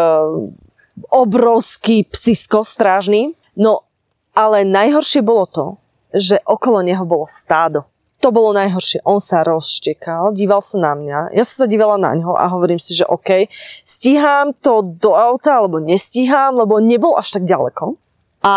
obrovský 1.12 2.08
psisko 2.08 2.64
strážny. 2.64 3.36
No, 3.56 3.88
ale 4.36 4.68
najhoršie 4.68 5.24
bolo 5.24 5.46
to, 5.48 5.66
že 6.12 6.40
okolo 6.44 6.84
neho 6.84 7.04
bolo 7.08 7.28
stádo. 7.28 7.88
To 8.24 8.32
bolo 8.32 8.56
najhoršie. 8.56 9.04
On 9.06 9.20
sa 9.20 9.44
rozštekal, 9.44 10.34
díval 10.34 10.64
sa 10.64 10.82
na 10.82 10.94
mňa. 10.96 11.20
Ja 11.36 11.44
som 11.44 11.66
sa 11.66 11.68
dívala 11.70 12.00
na 12.00 12.16
ňo 12.16 12.34
a 12.34 12.48
hovorím 12.50 12.80
si, 12.80 12.96
že 12.96 13.06
OK, 13.06 13.52
stíham 13.86 14.56
to 14.56 14.82
do 14.82 15.14
auta, 15.14 15.62
alebo 15.62 15.84
nestíham, 15.84 16.56
lebo 16.56 16.80
nebol 16.80 17.20
až 17.20 17.38
tak 17.38 17.44
ďaleko. 17.46 18.00
A 18.42 18.56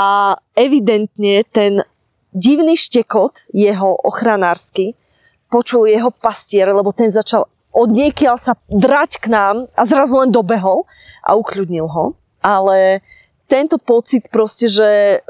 evidentne 0.55 1.43
ten 1.49 1.83
divný 2.33 2.79
štekot, 2.79 3.51
jeho 3.51 3.99
ochranársky, 4.05 4.95
počul 5.51 5.89
jeho 5.89 6.13
pastier, 6.13 6.71
lebo 6.71 6.93
ten 6.95 7.11
začal 7.11 7.49
od 7.79 7.95
niekiaľ 7.95 8.37
sa 8.43 8.59
drať 8.67 9.23
k 9.23 9.27
nám 9.31 9.71
a 9.79 9.83
zrazu 9.87 10.19
len 10.19 10.35
dobehol 10.35 10.91
a 11.23 11.39
ukľudnil 11.39 11.87
ho. 11.87 12.19
Ale 12.43 13.07
tento 13.47 13.79
pocit 13.79 14.27
proste, 14.29 14.67
že 14.67 15.23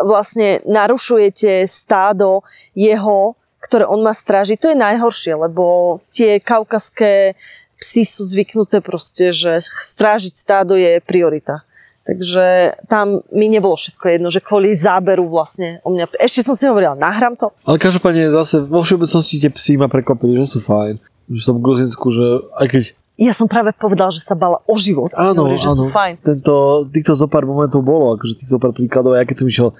vlastne 0.00 0.64
narušujete 0.64 1.68
stádo 1.68 2.40
jeho, 2.72 3.36
ktoré 3.60 3.84
on 3.84 4.00
má 4.00 4.16
strážiť, 4.16 4.56
to 4.56 4.72
je 4.72 4.78
najhoršie, 4.80 5.36
lebo 5.36 6.00
tie 6.08 6.40
kaukaské 6.40 7.36
psy 7.80 8.02
sú 8.08 8.24
zvyknuté 8.24 8.80
proste, 8.80 9.32
že 9.32 9.60
strážiť 9.62 10.34
stádo 10.36 10.74
je 10.76 11.00
priorita. 11.04 11.64
Takže 12.00 12.80
tam 12.88 13.22
mi 13.30 13.46
nebolo 13.46 13.76
všetko 13.76 14.04
jedno, 14.08 14.28
že 14.32 14.42
kvôli 14.42 14.72
záberu 14.72 15.28
vlastne 15.30 15.84
o 15.84 15.92
mňa... 15.92 16.16
Ešte 16.18 16.42
som 16.42 16.56
si 16.56 16.64
hovorila, 16.64 16.96
nahrám 16.96 17.36
to? 17.36 17.52
Ale 17.62 17.76
každopádne 17.76 18.32
zase 18.34 18.64
vo 18.66 18.82
všeobecnosti 18.82 19.38
tie 19.38 19.52
psy 19.52 19.78
ma 19.78 19.86
prekvapili, 19.86 20.40
že 20.40 20.56
sú 20.56 20.58
fajn. 20.64 20.98
V 21.30 21.62
Gruzinsku, 21.62 22.10
že 22.10 22.26
aj 22.58 22.66
keď... 22.66 22.82
Ja 23.20 23.36
som 23.36 23.46
práve 23.46 23.70
povedal, 23.76 24.10
že 24.10 24.18
sa 24.18 24.34
bala 24.34 24.58
o 24.66 24.74
život. 24.74 25.14
Áno, 25.14 25.46
Hovorí, 25.46 25.60
že 25.60 25.70
áno. 25.70 25.78
sú 25.78 25.84
fajn. 25.92 26.24
Tento, 26.24 26.54
týchto 26.90 27.14
zo 27.14 27.30
pár 27.30 27.46
momentov 27.46 27.86
bolo, 27.86 28.18
akože 28.18 28.42
tých 28.42 28.50
zo 28.50 28.58
pár 28.58 28.74
príkladov, 28.74 29.14
ja 29.14 29.22
keď 29.22 29.36
som 29.44 29.46
išiel 29.46 29.70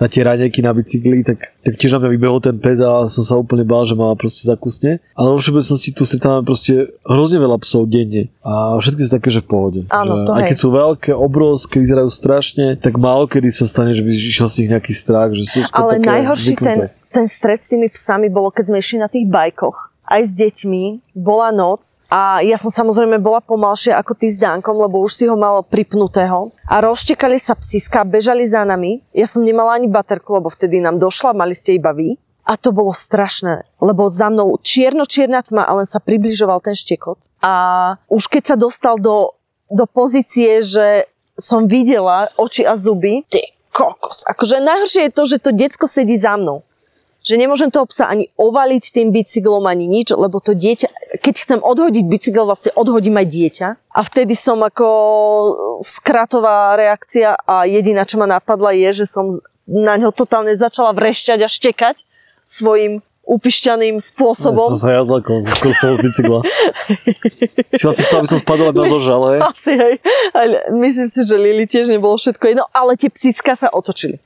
na 0.00 0.08
tie 0.08 0.24
raňajky 0.24 0.64
na 0.64 0.72
bicykli, 0.72 1.20
tak, 1.20 1.52
tak 1.60 1.76
tiež 1.76 1.92
na 1.92 1.98
mňa 2.00 2.10
vybehol 2.16 2.40
ten 2.40 2.56
pes 2.56 2.80
a 2.80 3.04
som 3.04 3.20
sa 3.20 3.36
úplne 3.36 3.68
bál, 3.68 3.84
že 3.84 3.92
ma 3.92 4.16
proste 4.16 4.48
zakusne. 4.48 4.96
Ale 5.12 5.28
vo 5.28 5.36
všeobecnosti 5.36 5.92
tu 5.92 6.08
stretávame 6.08 6.40
proste 6.40 6.88
hrozne 7.04 7.36
veľa 7.36 7.60
psov 7.60 7.84
denne 7.84 8.32
a 8.40 8.80
všetky 8.80 9.04
sú 9.04 9.10
také, 9.12 9.28
že 9.28 9.44
v 9.44 9.48
pohode. 9.52 9.80
Áno, 9.92 10.24
že, 10.24 10.24
to 10.24 10.30
aj 10.32 10.42
keď 10.48 10.56
sú 10.56 10.68
veľké, 10.72 11.10
obrovské, 11.12 11.76
vyzerajú 11.84 12.08
strašne, 12.08 12.80
tak 12.80 12.96
málo 12.96 13.28
kedy 13.28 13.52
sa 13.52 13.68
stane, 13.68 13.92
že 13.92 14.00
by 14.00 14.08
išiel 14.08 14.48
z 14.48 14.64
nich 14.64 14.70
nejaký 14.72 14.92
strach, 14.96 15.36
že 15.36 15.44
sú 15.44 15.68
Ale 15.68 16.00
také 16.00 16.08
najhorší 16.08 16.56
ten, 16.56 16.88
ten 17.12 17.26
stret 17.28 17.60
s 17.60 17.68
tými 17.68 17.92
psami 17.92 18.32
bolo, 18.32 18.48
keď 18.48 18.72
sme 18.72 18.80
išli 18.80 18.96
na 19.04 19.12
tých 19.12 19.28
bajkoch 19.28 19.89
aj 20.10 20.22
s 20.26 20.32
deťmi, 20.34 21.14
bola 21.14 21.54
noc 21.54 22.02
a 22.10 22.42
ja 22.42 22.58
som 22.58 22.74
samozrejme 22.74 23.22
bola 23.22 23.38
pomalšia 23.38 23.94
ako 23.94 24.18
ty 24.18 24.26
s 24.26 24.42
Dankom, 24.42 24.74
lebo 24.74 24.98
už 24.98 25.12
si 25.14 25.24
ho 25.30 25.38
mal 25.38 25.62
pripnutého 25.62 26.50
a 26.66 26.74
roztekali 26.82 27.38
sa 27.38 27.54
psiska, 27.54 28.02
bežali 28.02 28.42
za 28.42 28.66
nami. 28.66 29.06
Ja 29.14 29.30
som 29.30 29.46
nemala 29.46 29.78
ani 29.78 29.86
baterku, 29.86 30.34
lebo 30.34 30.50
vtedy 30.50 30.82
nám 30.82 30.98
došla, 30.98 31.38
mali 31.38 31.54
ste 31.54 31.78
iba 31.78 31.94
vy. 31.94 32.18
A 32.42 32.58
to 32.58 32.74
bolo 32.74 32.90
strašné, 32.90 33.62
lebo 33.78 34.10
za 34.10 34.26
mnou 34.26 34.58
čierno-čierna 34.58 35.46
tma 35.46 35.62
a 35.62 35.72
len 35.78 35.86
sa 35.86 36.02
približoval 36.02 36.58
ten 36.58 36.74
štekot. 36.74 37.30
A 37.46 37.94
už 38.10 38.26
keď 38.26 38.42
sa 38.42 38.56
dostal 38.58 38.98
do, 38.98 39.38
do 39.70 39.86
pozície, 39.86 40.58
že 40.58 41.06
som 41.38 41.70
videla 41.70 42.26
oči 42.34 42.66
a 42.66 42.74
zuby, 42.74 43.22
ty 43.30 43.38
kokos. 43.70 44.26
Akože 44.26 44.58
najhoršie 44.58 45.08
je 45.08 45.14
to, 45.14 45.22
že 45.30 45.36
to 45.38 45.50
decko 45.54 45.86
sedí 45.86 46.18
za 46.18 46.34
mnou 46.34 46.66
že 47.30 47.38
nemôžem 47.38 47.70
toho 47.70 47.86
psa 47.86 48.10
ani 48.10 48.26
ovaliť 48.34 48.90
tým 48.90 49.14
bicyklom, 49.14 49.62
ani 49.70 49.86
nič, 49.86 50.10
lebo 50.10 50.42
to 50.42 50.50
dieťa, 50.50 51.14
keď 51.22 51.34
chcem 51.46 51.60
odhodiť 51.62 52.04
bicykel, 52.10 52.42
vlastne 52.42 52.74
odhodím 52.74 53.22
aj 53.22 53.26
dieťa. 53.30 53.68
A 53.94 54.00
vtedy 54.02 54.34
som 54.34 54.58
ako 54.66 54.88
skratová 55.78 56.74
reakcia 56.74 57.38
a 57.46 57.70
jediná, 57.70 58.02
čo 58.02 58.18
ma 58.18 58.26
napadla 58.26 58.74
je, 58.74 59.06
že 59.06 59.06
som 59.06 59.30
na 59.70 59.94
ňo 59.94 60.10
totálne 60.10 60.58
začala 60.58 60.90
vrešťať 60.90 61.38
a 61.46 61.48
štekať 61.48 62.02
svojim 62.42 63.06
upišťaným 63.30 64.02
spôsobom. 64.02 64.74
Som 64.74 64.90
sa 64.90 64.98
jazdal 64.98 65.22
skôr 65.22 65.38
z 65.70 65.98
bicykla. 66.02 66.40
si 67.78 67.82
vlastne 67.86 68.04
chcel, 68.10 68.18
aby 68.26 68.28
som 68.34 68.40
spadol 68.42 68.74
na 68.74 68.90
zožale. 68.90 69.38
Asi 69.38 69.78
hej. 69.78 70.02
Ale 70.34 70.66
myslím 70.74 71.06
si, 71.06 71.20
že 71.22 71.38
Lili 71.38 71.70
tiež 71.70 71.94
nebolo 71.94 72.18
všetko 72.18 72.42
jedno, 72.50 72.66
ale 72.74 72.98
tie 72.98 73.06
psícka 73.06 73.54
sa 73.54 73.70
otočili. 73.70 74.18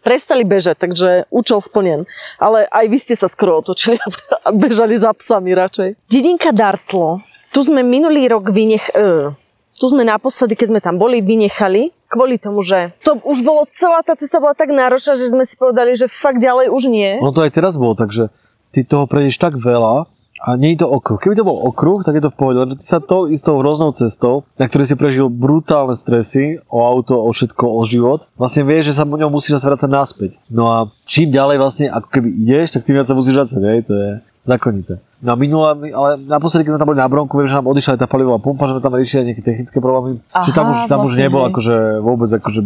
Prestali 0.00 0.48
bežať, 0.48 0.80
takže 0.80 1.28
účel 1.28 1.60
splnen. 1.60 2.08
Ale 2.40 2.64
aj 2.68 2.86
vy 2.88 2.98
ste 3.00 3.14
sa 3.16 3.28
skoro 3.28 3.60
otočili 3.60 4.00
a 4.46 4.48
bežali 4.48 4.96
za 4.96 5.12
psami 5.12 5.52
radšej. 5.52 6.08
Dedinka 6.08 6.56
Dartlo. 6.56 7.20
Tu 7.52 7.60
sme 7.66 7.84
minulý 7.84 8.30
rok 8.30 8.48
vynech... 8.48 8.92
Uh, 8.96 9.36
tu 9.80 9.88
sme 9.88 10.04
naposledy, 10.04 10.60
keď 10.60 10.66
sme 10.76 10.80
tam 10.84 11.00
boli, 11.00 11.24
vynechali 11.24 11.92
kvôli 12.10 12.42
tomu, 12.42 12.60
že 12.60 12.90
to 13.06 13.22
už 13.22 13.46
bolo, 13.46 13.62
celá 13.70 14.02
tá 14.02 14.18
cesta 14.18 14.42
bola 14.42 14.52
tak 14.52 14.74
náročná, 14.74 15.14
že 15.14 15.30
sme 15.30 15.46
si 15.46 15.54
povedali, 15.54 15.94
že 15.94 16.10
fakt 16.10 16.42
ďalej 16.42 16.74
už 16.74 16.90
nie. 16.90 17.22
Ono 17.22 17.30
to 17.30 17.46
aj 17.46 17.54
teraz 17.54 17.78
bolo, 17.78 17.94
takže 17.94 18.34
ty 18.74 18.82
toho 18.82 19.06
prejdeš 19.06 19.38
tak 19.38 19.54
veľa 19.54 20.10
a 20.40 20.56
nie 20.56 20.72
je 20.72 20.82
to 20.82 20.88
okruh. 20.88 21.20
Keby 21.20 21.36
to 21.36 21.44
bol 21.44 21.68
okruh, 21.68 22.00
tak 22.00 22.16
je 22.16 22.24
to 22.24 22.32
v 22.32 22.38
pohode, 22.40 22.56
lenže 22.56 22.80
ty 22.80 22.86
sa 22.88 22.96
to 22.96 23.28
istou 23.28 23.60
hroznou 23.60 23.92
cestou, 23.92 24.48
na 24.56 24.64
ktorej 24.64 24.88
si 24.88 24.96
prežil 24.96 25.28
brutálne 25.28 25.92
stresy 25.92 26.64
o 26.72 26.80
auto, 26.80 27.20
o 27.20 27.28
všetko, 27.28 27.64
o 27.68 27.80
život, 27.84 28.24
vlastne 28.40 28.64
vieš, 28.64 28.92
že 28.92 28.96
sa 28.96 29.04
po 29.04 29.20
ňom 29.20 29.28
musíš 29.28 29.60
vrácať 29.60 29.90
naspäť. 29.92 30.40
No 30.48 30.72
a 30.72 30.88
čím 31.04 31.28
ďalej 31.28 31.56
vlastne, 31.60 31.86
ako 31.92 32.08
keby 32.08 32.28
ideš, 32.40 32.72
tak 32.72 32.88
tým 32.88 32.96
viac 32.96 33.06
sa 33.06 33.12
musíš 33.12 33.36
vrácať, 33.36 33.60
hej, 33.60 33.80
to 33.84 33.92
je 33.92 34.08
zákonité. 34.48 34.94
No 35.20 35.32
a 35.32 35.36
minulá, 35.36 35.76
ale 35.76 36.16
naposledy, 36.24 36.64
keď 36.64 36.72
sme 36.72 36.80
tam 36.80 36.88
boli 36.88 37.00
na 37.04 37.10
Bronku, 37.12 37.36
viem, 37.36 37.44
že 37.44 37.60
nám 37.60 37.68
odišla 37.68 38.00
aj 38.00 38.00
tá 38.00 38.08
palivová 38.08 38.40
pumpa, 38.40 38.64
že 38.64 38.80
sme 38.80 38.82
tam 38.82 38.96
riešili 38.96 39.28
nejaké 39.28 39.44
technické 39.44 39.76
problémy. 39.76 40.24
Aha, 40.32 40.40
Čiže 40.48 40.56
tam 40.56 40.66
už, 40.72 40.78
tam 40.88 41.04
už 41.04 41.12
vlastne, 41.12 41.24
nebol 41.28 41.44
hej. 41.44 41.48
akože 41.52 41.76
vôbec 42.00 42.30
akože 42.40 42.60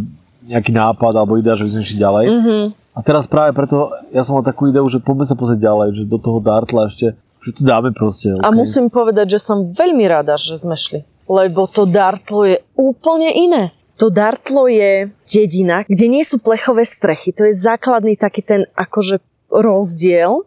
nejaký 0.45 0.71
nápad 0.71 1.13
alebo 1.19 1.41
idea, 1.41 1.59
že 1.59 1.67
by 1.67 1.71
sme 1.75 1.83
išli 1.83 1.99
ďalej. 1.99 2.25
Mhm. 2.31 2.39
Mm-hmm. 2.39 2.65
A 2.95 3.03
teraz 3.03 3.27
práve 3.27 3.51
preto 3.59 3.91
ja 4.15 4.23
som 4.23 4.39
mal 4.39 4.47
takú 4.47 4.71
ideu, 4.71 4.87
že 4.87 5.03
poďme 5.03 5.27
sa 5.27 5.35
pozrieť 5.35 5.67
ďalej, 5.67 5.89
že 5.99 6.03
do 6.07 6.15
toho 6.15 6.39
Dartla 6.39 6.87
ešte, 6.87 7.19
že 7.45 7.53
to 7.53 7.63
dáme 7.63 7.93
proste. 7.93 8.33
A 8.41 8.49
okay. 8.49 8.57
musím 8.57 8.89
povedať, 8.89 9.37
že 9.37 9.41
som 9.41 9.69
veľmi 9.69 10.05
rada, 10.09 10.41
že 10.41 10.57
sme 10.57 10.75
šli. 10.75 11.05
Lebo 11.29 11.69
to 11.69 11.85
Dartlo 11.85 12.49
je 12.49 12.61
úplne 12.77 13.29
iné. 13.33 13.73
To 14.01 14.11
Dartlo 14.11 14.67
je 14.67 15.13
dedina, 15.29 15.87
kde 15.87 16.07
nie 16.11 16.25
sú 16.27 16.43
plechové 16.43 16.83
strechy. 16.83 17.31
To 17.37 17.47
je 17.47 17.55
základný 17.55 18.19
taký 18.19 18.43
ten 18.43 18.67
akože 18.75 19.23
rozdiel, 19.53 20.43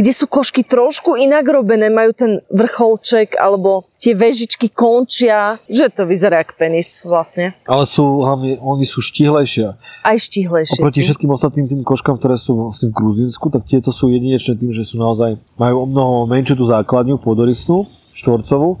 kde 0.00 0.16
sú 0.16 0.24
košky 0.24 0.64
trošku 0.64 1.20
inak 1.20 1.44
robené, 1.44 1.92
majú 1.92 2.16
ten 2.16 2.32
vrcholček 2.48 3.36
alebo 3.36 3.84
tie 4.00 4.16
vežičky 4.16 4.72
končia, 4.72 5.60
že 5.68 5.92
to 5.92 6.08
vyzerá 6.08 6.40
jak 6.40 6.56
penis 6.56 7.04
vlastne. 7.04 7.52
Ale 7.68 7.84
sú, 7.84 8.24
hlavne, 8.24 8.56
oni 8.64 8.88
sú 8.88 9.04
štihlejšie. 9.04 9.76
Aj 9.76 10.16
štihlejšie 10.16 10.80
Oproti 10.80 11.04
sú. 11.04 11.12
všetkým 11.12 11.30
ostatným 11.36 11.68
tým 11.68 11.82
koškám, 11.84 12.16
ktoré 12.16 12.40
sú 12.40 12.56
vlastne 12.56 12.88
v 12.88 12.96
Gruzínsku, 12.96 13.52
tak 13.52 13.68
tieto 13.68 13.92
sú 13.92 14.08
jedinečné 14.08 14.56
tým, 14.56 14.72
že 14.72 14.88
sú 14.88 14.96
naozaj, 14.96 15.36
majú 15.60 15.84
o 15.84 15.86
mnoho 15.86 16.24
menšiu 16.24 16.56
tú 16.56 16.64
základňu 16.64 17.20
pôdorysnú, 17.20 17.84
štvorcovú, 18.16 18.80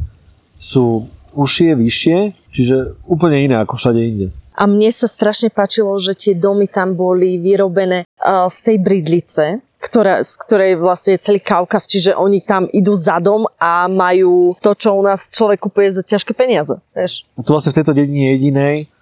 sú 0.56 1.04
užšie, 1.36 1.76
vyššie, 1.76 2.16
čiže 2.48 2.96
úplne 3.04 3.44
iné 3.44 3.60
ako 3.60 3.76
všade 3.76 4.00
inde. 4.00 4.26
A 4.56 4.68
mne 4.68 4.88
sa 4.92 5.08
strašne 5.08 5.48
páčilo, 5.48 5.96
že 6.00 6.16
tie 6.16 6.34
domy 6.36 6.68
tam 6.68 6.92
boli 6.92 7.40
vyrobené 7.40 8.04
uh, 8.20 8.44
z 8.48 8.58
tej 8.60 8.76
bridlice, 8.80 9.44
ktorá, 9.80 10.20
z 10.20 10.36
ktorej 10.44 10.76
vlastne 10.76 11.16
je 11.16 11.24
celý 11.24 11.40
Kaukaz, 11.40 11.88
čiže 11.88 12.12
oni 12.12 12.44
tam 12.44 12.68
idú 12.68 12.92
za 12.92 13.16
dom 13.16 13.48
a 13.56 13.88
majú 13.88 14.52
to, 14.60 14.76
čo 14.76 14.92
u 14.92 15.00
nás 15.00 15.32
človek 15.32 15.56
kupuje 15.56 15.88
za 15.96 16.04
ťažké 16.04 16.36
peniaze. 16.36 16.76
Vieš? 16.92 17.24
A 17.34 17.40
tu 17.40 17.56
vlastne 17.56 17.72
v 17.72 17.78
tejto 17.80 17.96
dedine 17.96 18.36
jedinej, 18.36 18.92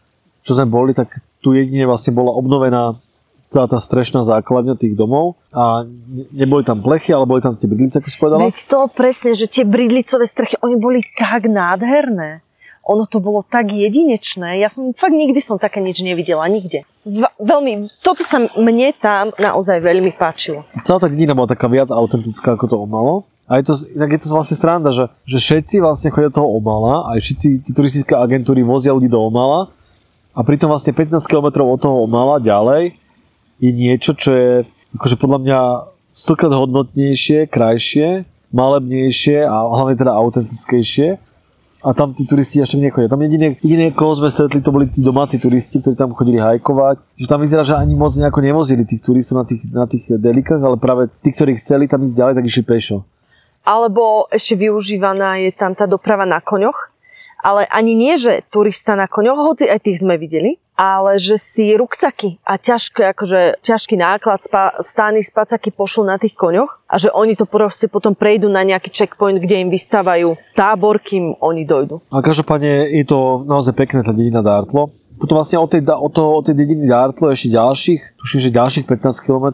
čo 0.46 0.54
sme 0.54 0.70
boli, 0.70 0.94
tak 0.94 1.18
tu 1.42 1.52
jedine 1.52 1.82
vlastne 1.84 2.14
bola 2.14 2.30
obnovená 2.30 2.94
celá 3.48 3.64
tá 3.64 3.80
strešná 3.80 4.22
základňa 4.22 4.76
tých 4.76 4.94
domov 4.94 5.40
a 5.50 5.82
ne- 5.88 6.28
neboli 6.36 6.62
tam 6.62 6.84
plechy, 6.84 7.16
ale 7.16 7.24
boli 7.24 7.40
tam 7.40 7.56
tie 7.56 7.64
bydlice, 7.64 7.98
ako 7.98 8.08
si 8.12 8.16
povedala. 8.20 8.44
Veď 8.44 8.56
to 8.68 8.78
presne, 8.92 9.32
že 9.32 9.48
tie 9.48 9.64
bridlicové 9.64 10.28
strechy, 10.28 10.60
oni 10.60 10.76
boli 10.76 11.00
tak 11.16 11.48
nádherné. 11.48 12.44
Ono 12.88 13.04
to 13.04 13.20
bolo 13.20 13.44
tak 13.44 13.68
jedinečné. 13.72 14.60
Ja 14.60 14.68
som 14.72 14.92
fakt 14.96 15.12
nikdy 15.12 15.40
som 15.44 15.60
také 15.60 15.80
nič 15.80 16.00
nevidela, 16.00 16.44
nikde. 16.48 16.88
Veľmi, 17.40 17.88
toto 18.04 18.20
sa 18.20 18.44
mne 18.56 18.92
tam 19.00 19.32
naozaj 19.40 19.80
veľmi 19.80 20.12
páčilo. 20.20 20.62
celá 20.84 21.00
tá 21.00 21.08
dedina 21.08 21.32
bola 21.32 21.48
taká 21.48 21.66
viac 21.66 21.88
autentická, 21.88 22.54
ako 22.54 22.66
to 22.68 22.76
Omalo. 22.76 23.24
A 23.48 23.56
je 23.56 23.72
to, 23.72 23.74
inak 23.96 24.12
je 24.12 24.20
to 24.20 24.36
vlastne 24.36 24.56
sranda, 24.60 24.92
že, 24.92 25.08
že 25.24 25.40
všetci 25.40 25.80
vlastne 25.80 26.12
chodia 26.12 26.28
toho 26.28 26.52
Omala, 26.52 27.16
aj 27.16 27.24
všetci 27.24 27.48
tí 27.64 27.70
turistické 27.72 28.12
agentúry 28.12 28.60
vozia 28.60 28.92
ľudí 28.92 29.08
do 29.08 29.24
Omala 29.24 29.72
a 30.36 30.40
pritom 30.44 30.68
vlastne 30.68 30.92
15 30.92 31.16
km 31.24 31.64
od 31.64 31.80
toho 31.80 32.04
Omala 32.04 32.44
ďalej 32.44 33.00
je 33.58 33.70
niečo, 33.72 34.12
čo 34.12 34.30
je 34.36 34.52
akože 35.00 35.16
podľa 35.16 35.38
mňa 35.40 35.60
stokrát 36.12 36.52
hodnotnejšie, 36.52 37.48
krajšie, 37.48 38.28
malebnejšie 38.52 39.44
a 39.44 39.56
hlavne 39.64 39.96
teda 39.96 40.12
autentickejšie. 40.12 41.20
A 41.78 41.94
tam 41.94 42.10
tí 42.10 42.26
turisti 42.26 42.58
ešte 42.58 42.74
nechodia. 42.74 43.06
Tam 43.06 43.22
jediné, 43.22 43.54
jediné, 43.62 43.94
koho 43.94 44.18
sme 44.18 44.26
stretli, 44.26 44.58
to 44.58 44.74
boli 44.74 44.90
tí 44.90 44.98
domáci 44.98 45.38
turisti, 45.38 45.78
ktorí 45.78 45.94
tam 45.94 46.10
chodili 46.10 46.42
hajkovať. 46.42 46.98
Že 47.14 47.26
tam 47.30 47.38
vyzerá, 47.38 47.62
že 47.62 47.78
ani 47.78 47.94
moc 47.94 48.10
nejako 48.18 48.42
nevozili 48.42 48.82
tých 48.82 48.98
turistov 48.98 49.38
na 49.38 49.46
tých, 49.46 49.62
na 49.70 49.86
tých 49.86 50.10
delikách, 50.10 50.58
ale 50.58 50.74
práve 50.74 51.06
tí, 51.22 51.30
ktorí 51.30 51.54
chceli 51.54 51.86
tam 51.86 52.02
ísť 52.02 52.18
ďalej, 52.18 52.34
tak 52.34 52.48
išli 52.50 52.62
pešo. 52.66 53.06
Alebo 53.62 54.26
ešte 54.26 54.58
využívaná 54.58 55.38
je 55.38 55.54
tam 55.54 55.78
tá 55.78 55.86
doprava 55.86 56.26
na 56.26 56.42
koňoch. 56.42 56.90
Ale 57.38 57.70
ani 57.70 57.94
nie, 57.94 58.18
že 58.18 58.42
turista 58.50 58.98
na 58.98 59.06
koňoch, 59.06 59.38
hoci 59.38 59.70
aj 59.70 59.86
tých 59.86 60.02
sme 60.02 60.18
videli, 60.18 60.58
ale 60.78 61.18
že 61.18 61.34
si 61.34 61.74
ruksaky 61.74 62.38
a 62.46 62.54
ťažké, 62.54 63.10
akože 63.10 63.58
ťažký 63.66 63.98
náklad, 63.98 64.46
spa, 64.46 64.78
stány, 64.78 65.26
spacaky 65.26 65.74
pošlú 65.74 66.06
na 66.06 66.22
tých 66.22 66.38
koňoch 66.38 66.78
a 66.86 66.94
že 67.02 67.10
oni 67.10 67.34
to 67.34 67.50
proste 67.50 67.90
potom 67.90 68.14
prejdú 68.14 68.46
na 68.46 68.62
nejaký 68.62 68.94
checkpoint, 68.94 69.42
kde 69.42 69.66
im 69.66 69.74
vystávajú 69.74 70.38
tábor, 70.54 71.02
kým 71.02 71.34
oni 71.42 71.66
dojdú. 71.66 71.98
A 72.14 72.22
každopádne 72.22 72.94
je 72.94 73.04
to 73.10 73.42
naozaj 73.42 73.74
pekné, 73.74 74.06
tá 74.06 74.14
dedina 74.14 74.38
Dartlo. 74.38 74.94
Potom 75.18 75.42
vlastne 75.42 75.58
od 75.58 75.66
tej, 75.66 75.82
od 75.82 76.14
toho, 76.14 76.38
od 76.38 76.46
tej 76.46 76.54
dediny 76.54 76.86
Dartlo 76.86 77.34
ešte 77.34 77.50
ďalších, 77.50 78.22
tuším, 78.22 78.40
že 78.46 78.54
ďalších 78.54 78.86
15 78.86 79.26
km 79.26 79.46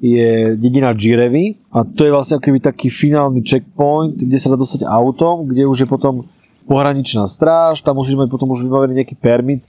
je 0.00 0.56
dedina 0.56 0.96
Džirevi 0.96 1.60
a 1.76 1.84
to 1.84 2.08
je 2.08 2.10
vlastne 2.10 2.40
akoby 2.40 2.64
taký 2.64 2.88
finálny 2.88 3.44
checkpoint, 3.44 4.16
kde 4.16 4.38
sa 4.40 4.48
dá 4.48 4.56
dostať 4.56 4.88
autom, 4.88 5.44
kde 5.44 5.68
už 5.68 5.84
je 5.84 5.88
potom 5.88 6.24
pohraničná 6.64 7.28
stráž, 7.28 7.84
tam 7.84 8.00
musíš 8.00 8.16
mať 8.16 8.32
potom 8.32 8.48
už 8.48 8.64
vybavený 8.64 9.04
nejaký 9.04 9.20
permit, 9.20 9.60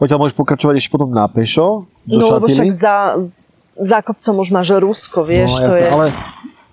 odtiaľ 0.00 0.18
môžeš 0.24 0.36
pokračovať 0.36 0.74
ešte 0.80 0.90
potom 0.90 1.12
na 1.12 1.28
pešo 1.28 1.84
do 2.08 2.18
No 2.18 2.40
lebo 2.40 2.48
však 2.48 2.66
Šatily. 2.66 2.74
za, 2.74 3.20
za 3.76 3.98
kopcom 4.00 4.34
už 4.40 4.48
máš 4.50 4.72
Rusko, 4.80 5.22
vieš, 5.28 5.60
to 5.60 5.68
no, 5.68 5.76
jasné, 5.76 5.84
je... 5.84 5.90
ale 5.92 6.06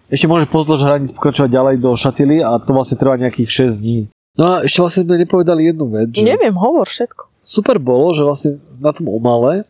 ešte 0.08 0.26
môžeš 0.32 0.48
pozdĺž 0.48 0.80
hraníc 0.88 1.12
pokračovať 1.12 1.50
ďalej 1.52 1.76
do 1.84 1.92
Šatily 1.92 2.38
a 2.40 2.56
to 2.64 2.72
vlastne 2.72 2.96
trvá 2.96 3.20
nejakých 3.20 3.68
6 3.68 3.84
dní. 3.84 4.00
No 4.40 4.44
a 4.48 4.54
ešte 4.64 4.80
vlastne 4.80 5.04
sme 5.04 5.20
nepovedali 5.20 5.62
jednu 5.68 5.86
vec, 5.92 6.16
že 6.16 6.24
Neviem, 6.24 6.56
hovor 6.56 6.88
všetko. 6.88 7.28
super 7.44 7.78
bolo, 7.84 8.16
že 8.16 8.24
vlastne 8.24 8.64
na 8.80 8.96
tom 8.96 9.12
Omale 9.12 9.68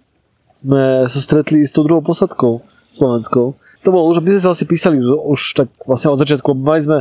sme 0.53 1.09
sa 1.09 1.19
stretli 1.21 1.65
s 1.65 1.73
tou 1.73 1.81
druhou 1.81 2.05
posadkou 2.05 2.61
slovenskou. 2.93 3.57
To 3.57 3.89
bolo 3.89 4.09
už, 4.09 4.21
my 4.21 4.37
sme 4.37 4.41
sa 4.41 4.49
vlastne 4.53 4.67
písali 4.69 4.95
už, 5.01 5.07
už 5.33 5.41
tak 5.57 5.67
vlastne 5.85 6.13
od 6.13 6.19
začiatku, 6.19 6.53
mali 6.53 6.81
sme 6.83 6.97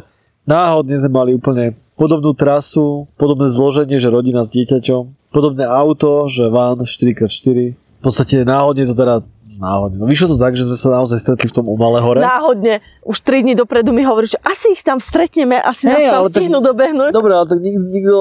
náhodne 0.46 0.96
sme 0.96 1.10
mali 1.10 1.30
úplne 1.34 1.74
podobnú 1.98 2.32
trasu, 2.32 3.10
podobné 3.18 3.50
zloženie, 3.50 3.98
že 3.98 4.12
rodina 4.12 4.46
s 4.46 4.52
dieťaťom, 4.54 5.25
podobné 5.32 5.66
auto, 5.66 6.26
že 6.26 6.46
van 6.48 6.82
4x4. 6.82 7.74
V 7.74 8.02
podstate 8.02 8.46
náhodne 8.46 8.86
to 8.86 8.94
teda 8.94 9.24
náhodne. 9.56 9.96
No 9.96 10.06
vyšlo 10.06 10.36
to 10.36 10.38
tak, 10.38 10.52
že 10.52 10.68
sme 10.68 10.76
sa 10.76 10.88
naozaj 10.92 11.16
stretli 11.16 11.48
v 11.48 11.54
tom 11.56 11.66
Omale 11.66 12.04
hore. 12.04 12.20
Náhodne. 12.20 12.84
Už 13.02 13.24
3 13.24 13.40
dní 13.40 13.54
dopredu 13.56 13.90
mi 13.90 14.04
hovorí, 14.04 14.28
že 14.28 14.36
asi 14.44 14.76
ich 14.76 14.84
tam 14.84 15.00
stretneme, 15.00 15.56
asi 15.56 15.88
nás 15.88 15.96
Hej, 15.96 16.06
tam 16.12 16.20
ale 16.20 16.28
tak- 16.28 16.36
stihnú 16.36 16.58
dobehnúť. 16.60 17.10
Dobre, 17.16 17.32
ale 17.32 17.46
tak 17.48 17.58
nikto, 17.64 17.82
nikto, 17.88 18.16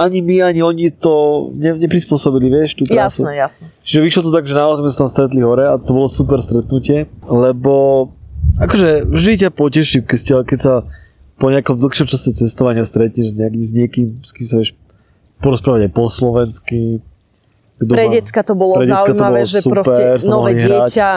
ani 0.00 0.18
my, 0.24 0.36
ani 0.48 0.60
oni 0.64 0.84
to 0.96 1.12
ne, 1.54 1.76
neprispôsobili, 1.76 2.48
vieš, 2.48 2.80
tú 2.80 2.82
trasu. 2.88 3.22
Jasné, 3.22 3.30
jasné. 3.36 3.64
Čiže 3.84 4.00
vyšlo 4.00 4.22
to 4.28 4.30
tak, 4.32 4.44
že 4.48 4.54
naozaj 4.56 4.80
sme 4.80 4.90
sa 4.90 4.98
tam 5.04 5.10
stretli 5.12 5.40
hore 5.44 5.64
a 5.68 5.74
to 5.76 5.90
bolo 5.92 6.08
super 6.08 6.40
stretnutie, 6.40 7.04
lebo 7.28 8.08
akože 8.56 9.12
vždy 9.12 9.34
ťa 9.46 9.50
poteší, 9.52 9.98
keď, 10.08 10.18
ste, 10.18 10.32
keď 10.40 10.58
sa 10.58 10.74
po 11.38 11.52
nejakom 11.52 11.78
dlhšom 11.78 12.08
čase 12.08 12.34
cestovania 12.34 12.82
stretneš 12.82 13.30
s, 13.30 13.34
nejakým, 13.38 13.62
s 13.62 13.70
niekým, 13.76 14.06
s 14.24 14.30
kým 14.34 14.46
sa 14.48 14.56
vieš 14.58 14.72
porozprávať 15.38 15.88
aj 15.88 15.92
po 15.94 16.04
slovensky. 16.10 17.00
kto 17.78 17.90
Pre 17.94 18.06
decka 18.10 18.40
to 18.42 18.54
bolo 18.58 18.82
pre 18.82 18.90
decka 18.90 19.14
to 19.14 19.14
zaujímavé, 19.14 19.40
bolo 19.42 19.50
že 19.50 19.58
super, 19.62 19.74
proste 19.74 20.02
nové 20.26 20.52
dieťa, 20.58 21.10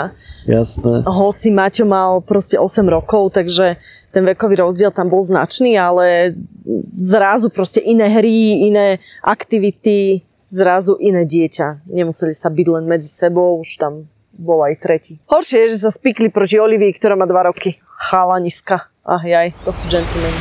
Jasné. 0.45 0.93
hoci 1.05 1.47
Maťo 1.53 1.86
mal 1.86 2.21
proste 2.21 2.57
8 2.57 2.86
rokov, 2.86 3.34
takže 3.38 3.77
ten 4.12 4.23
vekový 4.27 4.60
rozdiel 4.62 4.91
tam 4.91 5.07
bol 5.07 5.23
značný, 5.23 5.79
ale 5.79 6.36
zrazu 6.93 7.47
proste 7.49 7.79
iné 7.81 8.12
hry, 8.12 8.67
iné 8.67 8.99
aktivity, 9.23 10.27
zrazu 10.51 10.99
iné 10.99 11.23
dieťa. 11.23 11.88
Nemuseli 11.88 12.36
sa 12.36 12.51
byť 12.51 12.67
len 12.67 12.84
medzi 12.86 13.07
sebou, 13.07 13.57
už 13.63 13.79
tam 13.79 14.12
bol 14.36 14.62
aj 14.67 14.75
tretí. 14.84 15.13
Horšie 15.31 15.65
je, 15.65 15.77
že 15.77 15.88
sa 15.88 15.91
spikli 15.93 16.27
proti 16.27 16.60
Olivii, 16.60 16.91
ktorá 16.91 17.15
má 17.15 17.23
2 17.23 17.49
roky. 17.49 17.79
Chalaniska. 18.12 18.91
Ach 19.01 19.23
jaj, 19.23 19.55
to 19.65 19.71
sú 19.73 19.89
gentlemani. 19.89 20.38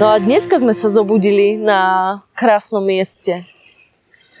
No 0.00 0.08
a 0.08 0.16
dneska 0.16 0.56
sme 0.56 0.72
sa 0.72 0.88
zobudili 0.88 1.60
na 1.60 1.80
krásnom 2.32 2.80
mieste. 2.80 3.44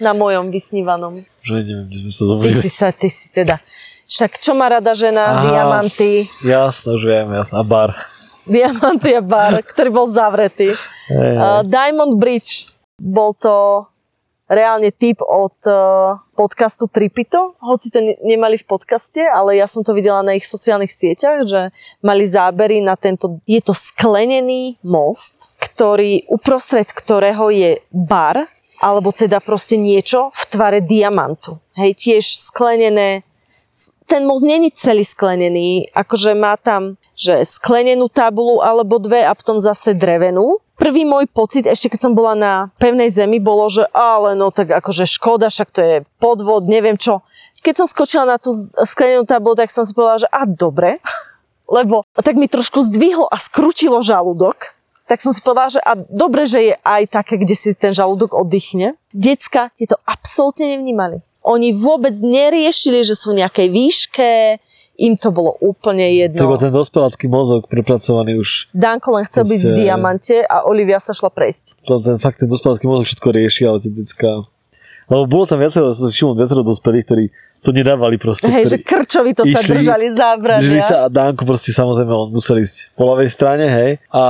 Na 0.00 0.16
mojom 0.16 0.48
vysnívanom. 0.48 1.20
Že 1.44 1.60
neviem, 1.60 1.86
kde 1.86 1.98
sme 2.00 2.10
sa 2.10 2.16
Ty 2.16 2.28
zobudili. 2.32 2.56
si 2.56 2.70
sa, 2.72 2.88
ty 2.88 3.08
si 3.12 3.26
teda. 3.28 3.60
Však 4.08 4.40
čo 4.40 4.56
má 4.56 4.72
rada 4.72 4.96
žena? 4.96 5.36
Aha. 5.36 5.42
Diamanty. 5.44 6.24
Jasné, 6.40 6.96
že 6.96 7.06
viem, 7.06 7.28
jasné. 7.36 7.60
A 7.60 7.62
bar. 7.62 7.92
Diamanty 8.48 9.12
a 9.12 9.20
bar, 9.20 9.60
ktorý 9.60 9.88
bol 9.92 10.08
zavretý. 10.08 10.72
Hej, 11.12 11.34
Uh, 11.36 11.60
Diamond 11.62 12.16
Bridge. 12.16 12.80
Bol 12.96 13.36
to 13.36 13.84
reálne 14.48 14.88
tip 14.90 15.20
od 15.20 15.54
uh, 15.62 16.18
podcastu 16.32 16.88
Tripito, 16.88 17.54
hoci 17.60 17.86
to 17.88 18.00
ne- 18.00 18.18
nemali 18.20 18.58
v 18.58 18.66
podcaste, 18.66 19.22
ale 19.22 19.54
ja 19.54 19.64
som 19.64 19.80
to 19.80 19.94
videla 19.94 20.20
na 20.20 20.34
ich 20.34 20.42
sociálnych 20.42 20.90
sieťach, 20.90 21.46
že 21.46 21.70
mali 22.00 22.26
zábery 22.26 22.82
na 22.82 22.98
tento, 22.98 23.38
je 23.46 23.62
to 23.62 23.70
sklenený 23.70 24.74
most, 24.82 25.38
ktorý, 25.80 26.28
uprostred 26.28 26.92
ktorého 26.92 27.48
je 27.48 27.80
bar, 27.88 28.52
alebo 28.84 29.16
teda 29.16 29.40
proste 29.40 29.80
niečo 29.80 30.28
v 30.28 30.42
tvare 30.52 30.84
diamantu. 30.84 31.56
Hej, 31.72 31.96
tiež 31.96 32.36
sklenené, 32.36 33.24
ten 34.04 34.28
most 34.28 34.44
není 34.44 34.68
celý 34.76 35.08
sklenený, 35.08 35.88
akože 35.96 36.36
má 36.36 36.60
tam, 36.60 37.00
že 37.16 37.48
sklenenú 37.48 38.12
tabulu 38.12 38.60
alebo 38.60 39.00
dve 39.00 39.24
a 39.24 39.32
potom 39.32 39.56
zase 39.56 39.96
drevenú. 39.96 40.60
Prvý 40.76 41.08
môj 41.08 41.24
pocit, 41.32 41.64
ešte 41.64 41.96
keď 41.96 42.00
som 42.04 42.12
bola 42.12 42.36
na 42.36 42.52
pevnej 42.76 43.08
zemi, 43.08 43.40
bolo, 43.40 43.72
že 43.72 43.88
ale 43.96 44.36
no 44.36 44.52
tak 44.52 44.68
akože 44.68 45.08
škoda, 45.08 45.48
však 45.48 45.72
to 45.72 45.80
je 45.80 45.96
podvod, 46.20 46.68
neviem 46.68 47.00
čo. 47.00 47.24
Keď 47.64 47.74
som 47.80 47.88
skočila 47.88 48.28
na 48.28 48.36
tú 48.36 48.52
sklenenú 48.84 49.24
tabulu, 49.24 49.56
tak 49.56 49.72
som 49.72 49.88
si 49.88 49.96
povedala, 49.96 50.20
že 50.20 50.28
a 50.28 50.44
dobre, 50.44 51.00
lebo 51.80 52.04
tak 52.20 52.36
mi 52.36 52.52
trošku 52.52 52.84
zdvihlo 52.84 53.32
a 53.32 53.40
skrutilo 53.40 54.04
žalúdok. 54.04 54.76
Tak 55.10 55.18
som 55.18 55.34
si 55.34 55.42
povedala, 55.42 55.74
že 55.74 55.82
a 55.82 55.98
dobre, 55.98 56.46
že 56.46 56.70
je 56.70 56.74
aj 56.86 57.02
také, 57.10 57.34
kde 57.34 57.58
si 57.58 57.74
ten 57.74 57.90
žalúdok 57.90 58.30
oddychne. 58.30 58.94
Decka 59.10 59.74
tieto 59.74 59.98
absolútne 60.06 60.70
nevnímali. 60.70 61.18
Oni 61.42 61.74
vôbec 61.74 62.14
neriešili, 62.14 63.02
že 63.02 63.18
sú 63.18 63.34
v 63.34 63.42
nejakej 63.42 63.68
výške, 63.74 64.30
im 65.00 65.16
to 65.16 65.32
bolo 65.32 65.56
úplne 65.64 66.04
To 66.04 66.14
jedno. 66.36 66.52
iba 66.52 66.60
ten 66.60 66.70
dospelácky 66.70 67.26
mozog 67.26 67.66
prepracovaný 67.66 68.36
už. 68.38 68.68
Danko 68.70 69.16
len 69.16 69.24
chcel 69.26 69.48
byť 69.48 69.60
v 69.60 69.64
Proste- 69.66 69.80
diamante 69.80 70.36
a 70.44 70.68
Olivia 70.68 71.00
sa 71.00 71.16
šla 71.16 71.32
prejsť. 71.32 71.80
To, 71.88 71.98
ten 71.98 72.20
fakt, 72.20 72.44
ten 72.44 72.48
dospelácky 72.52 72.84
mozog 72.84 73.08
všetko 73.08 73.28
rieši, 73.32 73.62
ale 73.66 73.80
tie 73.82 73.90
decka... 73.90 74.44
Lebo 75.10 75.26
bolo 75.26 75.42
tam 75.42 75.58
viacero, 75.58 75.90
som 75.90 76.06
si 76.06 76.22
všimol 76.22 76.38
viacero 76.38 76.62
dospelých, 76.62 77.02
ktorí 77.02 77.24
to 77.66 77.74
nedávali 77.74 78.14
proste. 78.14 78.46
Hej, 78.46 78.70
že 78.70 78.78
krčovi 78.78 79.34
to 79.34 79.42
sa 79.42 79.58
išli- 79.58 79.82
držali 79.82 80.06
zábrania. 80.14 80.62
Držali 80.62 80.82
sa 80.86 80.96
a 81.02 81.10
Dánko 81.10 81.42
proste 81.42 81.74
samozrejme, 81.74 82.12
on 82.14 82.30
musel 82.30 82.62
ísť 82.62 82.94
po 82.94 83.10
ľavej 83.10 83.26
strane, 83.26 83.66
hej. 83.66 83.90
A 84.14 84.22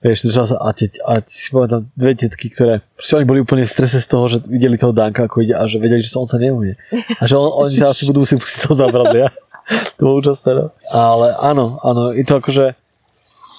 vieš, 0.00 0.24
držal 0.26 0.46
sa 0.48 0.56
a, 0.60 0.72
te, 0.72 0.88
a 1.04 1.20
si 1.24 1.52
pamätám 1.52 1.84
dve 1.92 2.12
tetky, 2.16 2.48
ktoré 2.48 2.80
proste 2.96 3.20
oni 3.20 3.28
boli 3.28 3.40
úplne 3.44 3.68
v 3.68 3.72
strese 3.72 4.00
z 4.00 4.08
toho, 4.08 4.24
že 4.26 4.40
videli 4.48 4.80
toho 4.80 4.96
Danka, 4.96 5.28
ako 5.28 5.44
ide 5.44 5.52
a 5.52 5.68
že 5.68 5.76
vedeli, 5.76 6.00
že 6.00 6.08
sa 6.08 6.24
on 6.24 6.28
sa 6.28 6.40
neuhne. 6.40 6.80
A 7.20 7.22
že 7.28 7.36
on, 7.36 7.52
oni 7.52 7.76
sa 7.76 7.92
asi 7.92 8.08
budú 8.08 8.24
si 8.24 8.40
pustiť 8.40 8.68
toho 8.68 8.76
zábradlia. 8.76 9.28
to 10.00 10.00
bolo 10.08 10.24
úžasné, 10.24 10.50
no. 10.56 10.66
Ale 10.88 11.36
áno, 11.36 11.78
áno, 11.84 12.16
je 12.16 12.24
to 12.24 12.40
akože, 12.40 12.72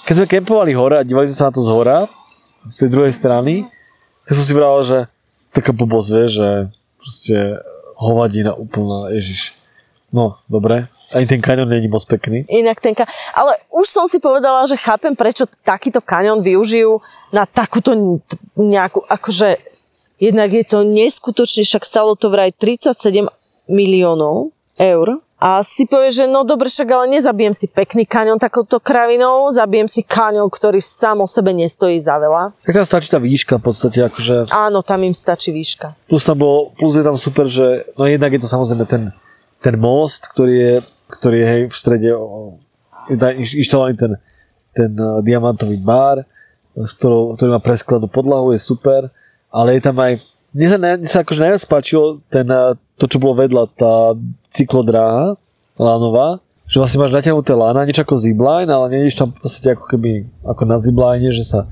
keď 0.10 0.14
sme 0.18 0.28
kempovali 0.28 0.74
hore 0.74 0.98
a 0.98 1.06
dívali 1.06 1.30
sme 1.30 1.38
sa 1.38 1.48
na 1.48 1.56
to 1.56 1.62
z 1.62 1.70
hora, 1.70 2.10
z 2.66 2.76
tej 2.86 2.90
druhej 2.90 3.14
strany, 3.14 3.70
tak 4.26 4.34
som 4.38 4.46
si 4.46 4.54
vral, 4.58 4.82
že 4.82 5.06
taká 5.54 5.74
blbosť, 5.74 6.10
vieš, 6.10 6.32
že 6.42 6.50
proste 6.98 7.38
hovadina 8.02 8.58
úplná, 8.58 9.14
ježiš. 9.14 9.61
No, 10.12 10.36
dobre. 10.52 10.92
Ani 11.16 11.24
ten 11.24 11.40
kaňon 11.40 11.72
není 11.72 11.88
moc 11.88 12.04
pekný. 12.04 12.44
Inak 12.52 12.84
ten 12.84 12.92
ka- 12.92 13.08
Ale 13.32 13.56
už 13.72 13.88
som 13.88 14.06
si 14.12 14.20
povedala, 14.20 14.68
že 14.68 14.76
chápem, 14.76 15.16
prečo 15.16 15.48
takýto 15.64 16.04
kanion 16.04 16.44
využijú 16.44 17.00
na 17.32 17.48
takúto 17.48 17.96
nejakú, 18.54 19.08
akože 19.08 19.56
jednak 20.20 20.52
je 20.52 20.66
to 20.68 20.84
neskutočne, 20.84 21.64
však 21.64 21.88
stalo 21.88 22.20
to 22.20 22.28
vraj 22.28 22.52
37 22.52 23.32
miliónov 23.72 24.52
eur. 24.76 25.24
A 25.42 25.66
si 25.66 25.90
povie, 25.90 26.14
že 26.14 26.30
no 26.30 26.46
dobre, 26.46 26.70
však 26.70 26.86
ale 26.86 27.18
nezabijem 27.18 27.50
si 27.50 27.66
pekný 27.66 28.06
kaňon 28.06 28.38
takouto 28.38 28.78
kravinou, 28.78 29.50
zabijem 29.50 29.90
si 29.90 30.06
kaňon, 30.06 30.46
ktorý 30.46 30.78
sám 30.78 31.26
o 31.26 31.28
sebe 31.28 31.50
nestojí 31.50 31.98
za 31.98 32.22
veľa. 32.22 32.54
Tak 32.62 32.78
tam 32.78 32.86
stačí 32.86 33.10
tá 33.10 33.18
výška 33.18 33.58
v 33.58 33.64
podstate, 33.66 34.06
akože 34.06 34.54
Áno, 34.54 34.86
tam 34.86 35.02
im 35.02 35.18
stačí 35.18 35.50
výška. 35.50 35.98
plus 36.06 36.30
tam 36.30 36.38
bolo, 36.38 36.70
plus 36.78 36.94
je 36.94 37.02
tam 37.02 37.18
super, 37.18 37.50
že 37.50 37.90
no 37.98 38.06
jednak 38.06 38.30
je 38.30 38.38
to 38.38 38.46
samozrejme 38.46 38.86
ten, 38.86 39.10
ten 39.62 39.78
most, 39.78 40.28
ktorý 40.34 40.54
je, 40.58 40.74
ktorý 41.08 41.38
je 41.38 41.48
hej, 41.48 41.62
v 41.70 41.76
strede 41.78 42.10
inštalovaný 43.38 43.96
ten, 43.96 44.12
ten 44.74 44.92
uh, 44.98 45.22
diamantový 45.22 45.78
bar, 45.78 46.26
ktorý 46.74 47.50
má 47.52 47.62
preskladnú 47.62 48.10
podlahu, 48.10 48.52
je 48.52 48.60
super, 48.60 49.08
ale 49.54 49.78
je 49.78 49.82
tam 49.86 49.96
aj 50.02 50.18
mne 50.52 50.68
sa, 50.68 50.78
mne 50.82 51.08
sa 51.08 51.24
akože 51.24 51.40
najviac 51.40 51.64
páčilo 51.70 52.20
ten, 52.28 52.44
uh, 52.50 52.76
to, 53.00 53.08
čo 53.08 53.22
bolo 53.22 53.40
vedľa, 53.40 53.72
tá 53.72 54.18
cyklodráha 54.52 55.40
lánová, 55.80 56.44
že 56.68 56.80
vlastne 56.80 57.00
máš 57.00 57.16
natiahnuté 57.16 57.56
lána, 57.56 57.88
niečo 57.88 58.04
ako 58.04 58.20
zipline, 58.20 58.68
ale 58.68 58.86
nie 58.92 59.12
tam 59.12 59.32
v 59.32 59.40
podstate 59.40 59.76
ako 59.76 59.86
keby 59.88 60.28
ako 60.44 60.64
na 60.68 60.78
zipline, 60.82 61.32
že 61.32 61.46
sa 61.46 61.72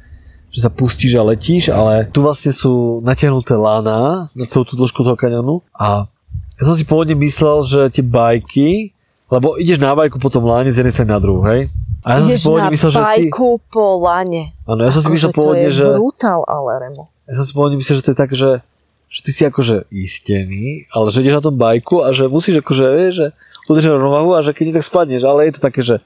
že 0.50 0.66
sa 0.66 0.74
pustíš 0.74 1.14
a 1.14 1.22
letíš, 1.22 1.70
ale 1.70 2.10
tu 2.10 2.26
vlastne 2.26 2.50
sú 2.50 3.06
natiahnuté 3.06 3.54
lána 3.54 4.28
na 4.34 4.46
celú 4.50 4.66
tú 4.66 4.74
dĺžku 4.74 5.06
toho 5.06 5.14
kaňonu 5.14 5.62
a 5.78 6.10
ja 6.60 6.64
som 6.68 6.76
si 6.76 6.84
pôvodne 6.84 7.16
myslel, 7.16 7.64
že 7.64 7.82
tie 7.88 8.04
bajky, 8.04 8.92
lebo 9.32 9.56
ideš 9.56 9.80
na 9.80 9.96
bajku 9.96 10.20
po 10.20 10.28
tom 10.28 10.44
láne 10.44 10.68
z 10.68 10.84
jednej 10.84 10.92
strany 10.92 11.16
na 11.16 11.22
druhú, 11.24 11.48
hej? 11.48 11.72
A 12.04 12.20
ja 12.20 12.20
som 12.20 12.28
si 12.28 12.36
Ideš 12.36 12.44
pôvodne 12.44 12.72
myslel, 12.76 12.92
že 12.92 13.00
si... 13.00 13.06
bajku 13.08 13.48
po 13.72 13.86
lane. 14.04 14.44
Áno, 14.68 14.82
ja 14.84 14.92
som 14.92 15.00
si 15.00 15.08
Akože 15.08 15.16
myslel 15.16 15.32
pôvodne, 15.32 15.68
to 15.68 15.72
je 15.72 15.78
že... 15.80 15.88
brutál, 15.96 16.42
ale 16.44 16.70
Remo. 16.84 17.04
Ja 17.30 17.34
som 17.40 17.44
si 17.48 17.52
pôvodne 17.56 17.78
myslel, 17.80 17.96
že 18.00 18.04
to 18.04 18.12
je 18.12 18.20
tak, 18.20 18.32
že 18.36 18.52
že 19.10 19.26
ty 19.26 19.32
si 19.34 19.42
akože 19.42 19.90
istený, 19.90 20.86
ale 20.94 21.10
že 21.10 21.26
ideš 21.26 21.42
na 21.42 21.46
tom 21.50 21.58
bajku 21.58 22.06
a 22.06 22.14
že 22.14 22.30
musíš 22.30 22.62
akože, 22.62 22.86
vieš, 22.94 23.14
že 23.18 23.28
udržať 23.66 23.98
rovnováhu 23.98 24.38
a 24.38 24.46
že 24.46 24.54
keď 24.54 24.64
nie 24.70 24.78
tak 24.78 24.86
spadneš, 24.86 25.26
ale 25.26 25.50
je 25.50 25.54
to 25.58 25.66
také, 25.66 25.82
že 25.82 25.98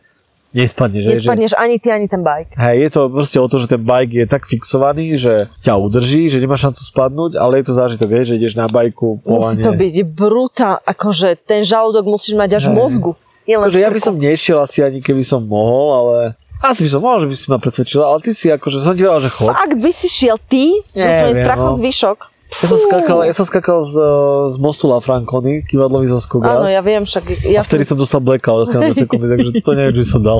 nespadneš. 0.53 1.01
že- 1.03 1.09
že, 1.09 1.29
Nespadneš 1.29 1.53
ani 1.57 1.75
ty, 1.81 1.89
ani 1.89 2.07
ten 2.07 2.21
bajk. 2.21 2.53
Hej, 2.55 2.77
je 2.79 2.89
to 2.93 3.01
proste 3.09 3.37
o 3.41 3.47
to, 3.49 3.57
že 3.59 3.67
ten 3.73 3.81
bike 3.81 4.13
je 4.13 4.25
tak 4.29 4.45
fixovaný, 4.45 5.17
že 5.17 5.49
ťa 5.65 5.73
udrží, 5.77 6.29
že 6.29 6.37
nemáš 6.39 6.69
šancu 6.69 6.81
spadnúť, 6.85 7.31
ale 7.35 7.59
je 7.59 7.65
to 7.67 7.73
zážitok, 7.73 8.09
hej, 8.13 8.23
že 8.29 8.33
ideš 8.37 8.53
na 8.55 8.69
bajku 8.69 9.19
Musí 9.25 9.59
to 9.59 9.73
byť 9.73 9.95
brutál, 10.07 10.77
akože 10.85 11.35
ten 11.43 11.65
žalúdok 11.65 12.05
musíš 12.05 12.37
mať 12.37 12.61
až 12.61 12.63
v 12.69 12.73
mozgu. 12.77 13.11
V 13.43 13.75
ja 13.75 13.91
by 13.91 13.99
som 13.99 14.15
nešiel 14.15 14.55
asi 14.63 14.79
ani 14.79 15.03
keby 15.03 15.19
som 15.19 15.43
mohol, 15.43 15.87
ale 15.91 16.17
asi 16.63 16.87
by 16.87 16.89
som 16.95 17.01
mohol, 17.03 17.19
že 17.19 17.27
by 17.27 17.35
si 17.35 17.45
ma 17.51 17.59
presvedčila, 17.59 18.07
ale 18.07 18.23
ty 18.23 18.31
si 18.31 18.47
akože, 18.47 18.79
som 18.79 18.95
ti 18.95 19.03
povedal, 19.03 19.27
že 19.27 19.31
chod. 19.35 19.51
Ak 19.51 19.75
by 19.75 19.91
si 19.91 20.07
šiel 20.07 20.39
ty 20.47 20.79
so 20.79 21.03
svojím 21.03 21.35
strachom 21.43 21.75
no. 21.75 21.79
zvyšok. 21.83 22.32
Ja 22.61 22.67
som 22.69 22.79
skakal, 22.79 23.19
ja 23.25 23.33
som 23.33 23.45
skakal 23.47 23.79
z, 23.81 23.95
z 24.53 24.57
mostu 24.61 24.85
La 24.85 25.01
Franconi, 25.01 25.65
kývadlový 25.65 26.05
zo 26.11 26.19
Áno, 26.19 26.23
Skogras. 26.23 26.69
ja 26.69 26.81
viem, 26.85 27.03
však 27.03 27.23
a 27.23 27.33
ja, 27.49 27.61
som, 27.65 27.73
vtedy 27.73 27.83
som 27.89 27.97
dostal 27.97 28.21
blackout 28.21 28.69
asi 28.69 28.77
na 28.77 28.91
2 28.91 29.01
sekundy, 29.03 29.25
takže 29.25 29.49
to 29.65 29.71
neviem, 29.73 29.95
že 29.97 30.05
som 30.05 30.21
dal. 30.21 30.39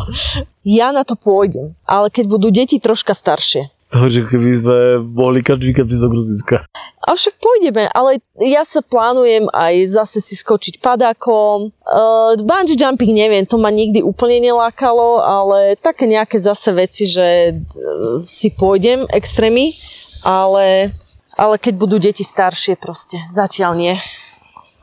ja 0.62 0.94
na 0.94 1.02
to 1.02 1.18
pôjdem, 1.18 1.74
ale 1.90 2.14
keď 2.14 2.26
budú 2.30 2.54
deti 2.54 2.78
troška 2.78 3.18
staršie. 3.18 3.74
To, 3.94 4.10
že 4.10 4.26
keby 4.26 4.50
sme 4.58 4.78
mohli 5.06 5.46
každý 5.46 5.70
víkend 5.70 5.86
prísť 5.86 6.10
do 6.10 6.12
Gruzinska. 6.18 6.58
A 7.04 7.14
však 7.14 7.38
pôjdeme, 7.38 7.86
ale 7.94 8.26
ja 8.42 8.66
sa 8.66 8.82
plánujem 8.82 9.46
aj 9.54 9.86
zase 9.92 10.18
si 10.18 10.34
skočiť 10.34 10.82
padákom. 10.82 11.70
Uh, 11.86 12.34
bungee 12.42 12.74
jumping 12.74 13.14
neviem, 13.14 13.46
to 13.46 13.62
ma 13.62 13.70
nikdy 13.70 14.02
úplne 14.02 14.42
nelákalo, 14.42 15.22
ale 15.22 15.78
také 15.78 16.10
nejaké 16.10 16.42
zase 16.42 16.74
veci, 16.74 17.06
že 17.06 17.54
uh, 17.54 18.24
si 18.26 18.50
pôjdem 18.56 19.06
extrémy, 19.14 19.78
ale, 20.26 20.96
ale 21.34 21.58
keď 21.58 21.74
budú 21.76 21.98
deti 21.98 22.22
staršie 22.22 22.76
proste, 22.76 23.18
zatiaľ 23.26 23.74
nie. 23.74 23.96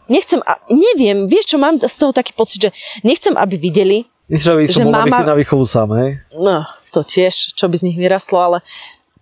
Nechcem, 0.07 0.43
a, 0.43 0.59
neviem, 0.67 1.25
vieš 1.25 1.55
čo, 1.55 1.57
mám 1.57 1.79
z 1.79 1.97
toho 1.97 2.11
taký 2.11 2.33
pocit, 2.33 2.59
že 2.61 2.71
nechcem, 3.01 3.33
aby 3.33 3.55
videli, 3.55 4.11
Myslíš, 4.27 4.43
že 4.43 4.53
by 4.53 4.65
som 4.65 4.75
Že 4.77 4.85
bol 4.85 4.95
mama- 4.95 5.27
na 5.27 5.35
výchovu 5.35 5.65
sám, 5.65 5.89
hej? 5.97 6.11
no 6.33 6.63
to 6.91 7.03
tiež, 7.03 7.55
čo 7.55 7.67
by 7.67 7.75
z 7.77 7.87
nich 7.87 7.95
vyrastlo, 7.95 8.37
ale 8.37 8.59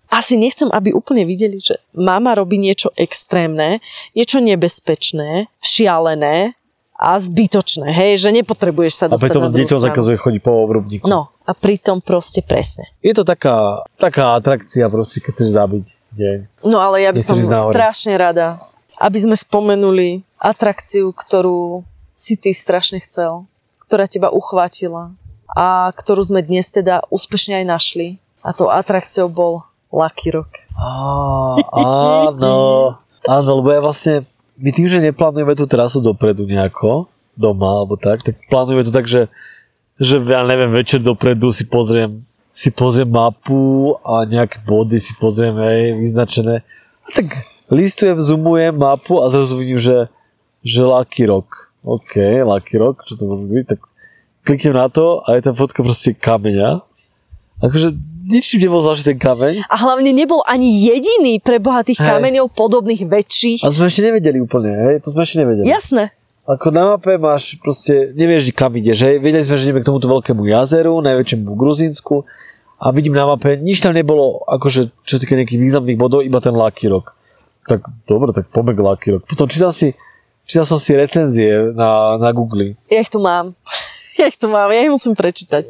asi 0.08 0.36
nechcem, 0.36 0.68
aby 0.68 0.92
úplne 0.92 1.24
videli, 1.24 1.60
že 1.60 1.76
mama 1.92 2.32
robí 2.32 2.56
niečo 2.56 2.88
extrémne, 2.92 3.84
niečo 4.12 4.40
nebezpečné, 4.40 5.52
šialené 5.60 6.56
a 6.96 7.20
zbytočné, 7.20 7.88
hej, 7.88 8.16
že 8.18 8.32
nepotrebuješ 8.32 8.92
sa 8.94 9.04
A 9.06 9.12
dostať 9.12 9.22
pritom 9.22 9.42
druhú 9.44 9.54
deťom 9.54 9.78
stranu. 9.78 9.88
zakazuje 9.92 10.16
chodiť 10.16 10.40
po 10.40 10.52
obrubníku. 10.58 11.04
No, 11.04 11.28
a 11.44 11.52
pritom 11.52 12.00
proste 12.00 12.40
presne. 12.40 12.88
Je 12.98 13.12
to 13.12 13.22
taká, 13.22 13.84
taká 13.94 14.34
atrakcia 14.34 14.88
proste, 14.88 15.20
keď 15.20 15.32
chceš 15.36 15.50
zabiť 15.52 15.84
deň. 16.14 16.64
No 16.64 16.80
ale 16.80 17.04
ja 17.04 17.10
by 17.12 17.20
som 17.20 17.36
strašne 17.38 18.14
rada, 18.16 18.60
aby 18.98 19.18
sme 19.22 19.36
spomenuli 19.36 20.24
atrakciu, 20.38 21.10
ktorú 21.12 21.84
si 22.18 22.34
ty 22.34 22.50
strašne 22.50 22.98
chcel, 23.02 23.46
ktorá 23.86 24.10
teba 24.10 24.30
uchvátila 24.34 25.14
a 25.54 25.90
ktorú 25.94 26.26
sme 26.26 26.40
dnes 26.42 26.68
teda 26.68 27.06
úspešne 27.08 27.62
aj 27.62 27.66
našli. 27.66 28.08
A 28.46 28.54
tou 28.54 28.70
atrakciou 28.70 29.26
bol 29.26 29.66
Lucky 29.90 30.30
Rock. 30.30 30.62
Á, 30.78 30.88
áno. 31.74 32.54
Áno, 33.28 33.50
lebo 33.60 33.68
ja 33.74 33.80
vlastne, 33.82 34.24
my 34.56 34.70
tým, 34.72 34.88
že 34.88 35.04
neplánujeme 35.04 35.52
tú 35.52 35.68
trasu 35.68 36.00
dopredu 36.00 36.48
nejako, 36.48 37.04
doma 37.36 37.82
alebo 37.82 37.98
tak, 38.00 38.24
tak 38.24 38.40
plánujeme 38.48 38.86
to 38.88 38.92
tak, 38.94 39.04
že, 39.04 39.28
že 40.00 40.16
ja 40.22 40.46
neviem, 40.48 40.72
večer 40.72 41.02
dopredu 41.04 41.52
si 41.52 41.68
pozriem, 41.68 42.16
si 42.58 42.74
pozriem 42.74 43.06
mapu 43.06 43.94
a 44.02 44.26
nejaké 44.26 44.58
body 44.66 44.98
si 44.98 45.14
pozriem, 45.14 45.54
hej, 45.62 45.94
vyznačené. 45.94 46.66
A 47.06 47.08
tak 47.14 47.46
listujem, 47.70 48.18
zoomujem 48.18 48.74
mapu 48.74 49.22
a 49.22 49.30
zrazu 49.30 49.62
vidím, 49.62 49.78
že, 49.78 50.10
že 50.66 50.82
Lucky 50.82 51.30
Rock. 51.30 51.70
OK, 51.86 52.18
Lucky 52.42 52.74
Rock, 52.82 53.06
čo 53.06 53.14
to 53.14 53.30
môže 53.30 53.46
byť, 53.46 53.64
tak 53.70 53.80
kliknem 54.42 54.74
na 54.74 54.90
to 54.90 55.22
a 55.22 55.38
je 55.38 55.46
tam 55.46 55.54
fotka 55.54 55.86
proste 55.86 56.18
kameňa. 56.18 56.82
Akože 57.62 57.94
ničím 58.26 58.66
nebol 58.66 58.82
zvláštny 58.82 59.14
ten 59.14 59.18
kameň. 59.22 59.62
A 59.70 59.76
hlavne 59.78 60.10
nebol 60.10 60.42
ani 60.42 60.82
jediný 60.82 61.38
pre 61.38 61.62
boha 61.62 61.86
tých 61.86 62.02
Hej. 62.02 62.10
kameňov 62.10 62.58
podobných 62.58 63.06
väčších. 63.06 63.62
A 63.62 63.70
sme 63.70 63.86
ešte 63.86 64.02
nevedeli 64.02 64.42
úplne, 64.42 64.74
hej? 64.74 64.94
To 65.06 65.14
sme 65.14 65.22
ešte 65.22 65.46
nevedeli. 65.46 65.62
Jasné. 65.62 66.10
Ako 66.48 66.74
na 66.74 66.96
mape 66.96 67.20
máš 67.22 67.54
proste, 67.60 68.10
nevieš, 68.18 68.50
kam 68.50 68.74
ideš, 68.74 69.06
hej? 69.06 69.22
Vedeli 69.22 69.46
sme, 69.46 69.54
že 69.54 69.70
ideme 69.70 69.84
k 69.84 69.88
tomuto 69.94 70.10
veľkému 70.10 70.42
jazeru, 70.48 70.98
najväčšiemu 71.06 71.44
v 71.44 71.54
Gruzínsku 71.54 72.26
a 72.78 72.94
vidím 72.94 73.14
na 73.14 73.26
mape, 73.26 73.58
nič 73.58 73.82
tam 73.82 73.90
nebolo, 73.90 74.38
akože, 74.46 74.94
čo 75.02 75.18
týka 75.18 75.34
nejakých 75.34 75.58
významných 75.58 75.98
bodov, 75.98 76.22
iba 76.22 76.38
ten 76.38 76.54
Lucky 76.54 76.86
Rock. 76.86 77.10
Tak 77.66 77.84
dobre, 78.06 78.30
tak 78.30 78.48
poďme 78.54 78.72
k 78.72 78.80
Lucky 78.80 79.08
Rock. 79.18 79.22
Potom 79.26 79.50
čítal 79.50 79.74
si, 79.74 79.98
čítal 80.46 80.64
som 80.64 80.78
si 80.78 80.94
recenzie 80.94 81.74
na, 81.74 82.16
na 82.16 82.30
Google. 82.30 82.78
Ja 82.88 83.02
ich 83.02 83.10
tu 83.10 83.18
mám. 83.18 83.54
Ja 84.18 84.26
ich 84.26 84.34
tu 84.34 84.50
mám, 84.50 84.66
ja 84.74 84.82
ich 84.82 84.90
musím 84.90 85.14
prečítať. 85.14 85.62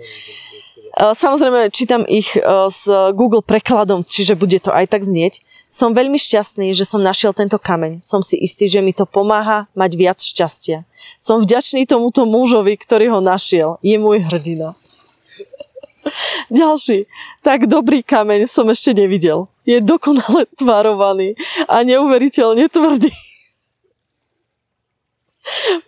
Eh, 0.98 1.12
Samozrejme, 1.12 1.68
čítam 1.68 2.08
ich 2.08 2.32
eh, 2.32 2.42
s 2.72 2.88
Google 3.12 3.44
prekladom, 3.44 4.02
čiže 4.08 4.40
bude 4.40 4.56
to 4.56 4.72
aj 4.72 4.88
tak 4.88 5.04
znieť. 5.04 5.44
Som 5.68 5.92
veľmi 5.92 6.16
šťastný, 6.16 6.72
že 6.72 6.88
som 6.88 7.04
našiel 7.04 7.36
tento 7.36 7.60
kameň. 7.60 8.00
Som 8.00 8.24
si 8.24 8.40
istý, 8.40 8.72
že 8.72 8.80
mi 8.80 8.96
to 8.96 9.04
pomáha 9.04 9.68
mať 9.76 9.90
viac 10.00 10.16
šťastia. 10.16 10.88
Som 11.20 11.44
vďačný 11.44 11.84
tomuto 11.84 12.24
mužovi, 12.24 12.80
ktorý 12.80 13.12
ho 13.12 13.20
našiel. 13.20 13.76
Je 13.84 14.00
môj 14.00 14.24
hrdina. 14.24 14.72
Ďalší. 16.52 17.06
Tak 17.42 17.66
dobrý 17.66 18.02
kameň 18.02 18.46
som 18.48 18.70
ešte 18.70 18.94
nevidel. 18.94 19.48
Je 19.68 19.80
dokonale 19.80 20.46
tvarovaný 20.60 21.34
a 21.66 21.82
neuveriteľne 21.84 22.68
tvrdý. 22.68 23.12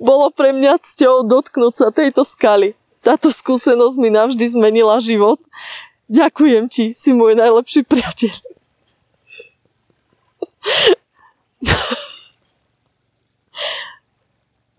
Bolo 0.01 0.31
pre 0.33 0.53
mňa 0.57 0.79
cťou 0.81 1.23
dotknúť 1.27 1.75
sa 1.77 1.91
tejto 1.93 2.25
skaly. 2.25 2.75
Táto 3.01 3.33
skúsenosť 3.33 3.97
mi 3.97 4.13
navždy 4.13 4.45
zmenila 4.45 5.01
život. 5.01 5.41
Ďakujem 6.11 6.69
ti, 6.69 6.93
si 6.93 7.17
môj 7.17 7.39
najlepší 7.39 7.87
priateľ. 7.87 8.35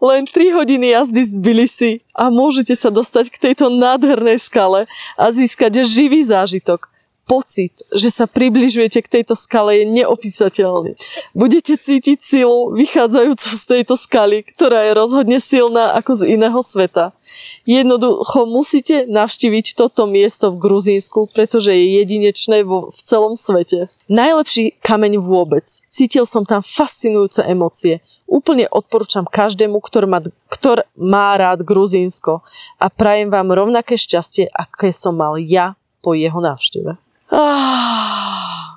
Len 0.01 0.25
3 0.25 0.57
hodiny 0.57 0.97
jazdy 0.97 1.21
z 1.23 1.31
Tbilisi 1.37 1.91
a 2.17 2.27
môžete 2.33 2.75
sa 2.75 2.89
dostať 2.89 3.31
k 3.31 3.41
tejto 3.49 3.69
nádhernej 3.69 4.41
skale 4.41 4.89
a 5.15 5.25
získať 5.29 5.85
živý 5.85 6.25
zážitok. 6.25 6.90
Pocit, 7.29 7.71
že 7.95 8.11
sa 8.11 8.27
približujete 8.27 8.99
k 9.01 9.11
tejto 9.19 9.39
skale 9.39 9.81
je 9.81 9.85
neopísateľný. 9.87 10.99
Budete 11.31 11.79
cítiť 11.79 12.19
silu 12.19 12.75
vychádzajúcu 12.75 13.47
z 13.55 13.63
tejto 13.63 13.95
skaly, 13.95 14.43
ktorá 14.43 14.89
je 14.89 14.97
rozhodne 14.97 15.39
silná 15.39 15.95
ako 15.95 16.19
z 16.19 16.35
iného 16.35 16.59
sveta. 16.59 17.15
Jednoducho 17.63 18.43
musíte 18.49 19.07
navštíviť 19.07 19.79
toto 19.79 20.09
miesto 20.09 20.51
v 20.51 20.59
Gruzínsku, 20.59 21.31
pretože 21.31 21.71
je 21.71 22.03
jedinečné 22.03 22.67
vo, 22.67 22.91
v 22.91 22.99
celom 22.99 23.39
svete. 23.39 23.87
Najlepší 24.11 24.81
kameň 24.83 25.21
vôbec. 25.21 25.63
Cítil 25.87 26.27
som 26.27 26.43
tam 26.43 26.59
fascinujúce 26.59 27.45
emócie. 27.47 28.03
Úplne 28.27 28.67
odporúčam 28.71 29.27
každému, 29.27 29.83
ktor 29.83 30.07
má, 30.07 30.23
ktor 30.47 30.87
má 30.95 31.35
rád 31.35 31.67
Gruzínsko 31.67 32.43
a 32.79 32.85
prajem 32.87 33.27
vám 33.27 33.51
rovnaké 33.51 33.99
šťastie, 33.99 34.47
aké 34.51 34.95
som 34.95 35.19
mal 35.19 35.35
ja 35.39 35.75
po 35.99 36.15
jeho 36.15 36.39
návšteve. 36.39 37.10
Ah, 37.31 38.75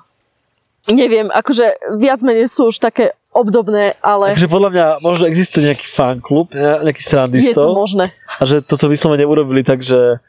neviem, 0.87 1.27
akože 1.27 1.97
viac 1.99 2.23
menej 2.23 2.47
sú 2.47 2.71
už 2.71 2.79
také 2.79 3.11
obdobné, 3.35 3.99
ale 3.99 4.31
Takže 4.31 4.47
podľa 4.47 4.69
mňa 4.71 4.85
možno 5.03 5.27
existuje 5.27 5.67
nejaký 5.67 5.91
fanklub, 5.91 6.55
ne- 6.55 6.87
nejaký 6.87 7.03
je 7.03 7.07
to 7.07 7.11
srandistov. 7.11 7.75
možné. 7.75 8.05
A 8.39 8.43
že 8.47 8.63
toto 8.63 8.87
vyslovene 8.87 9.27
urobili 9.27 9.59
tak, 9.59 9.83
že, 9.83 10.23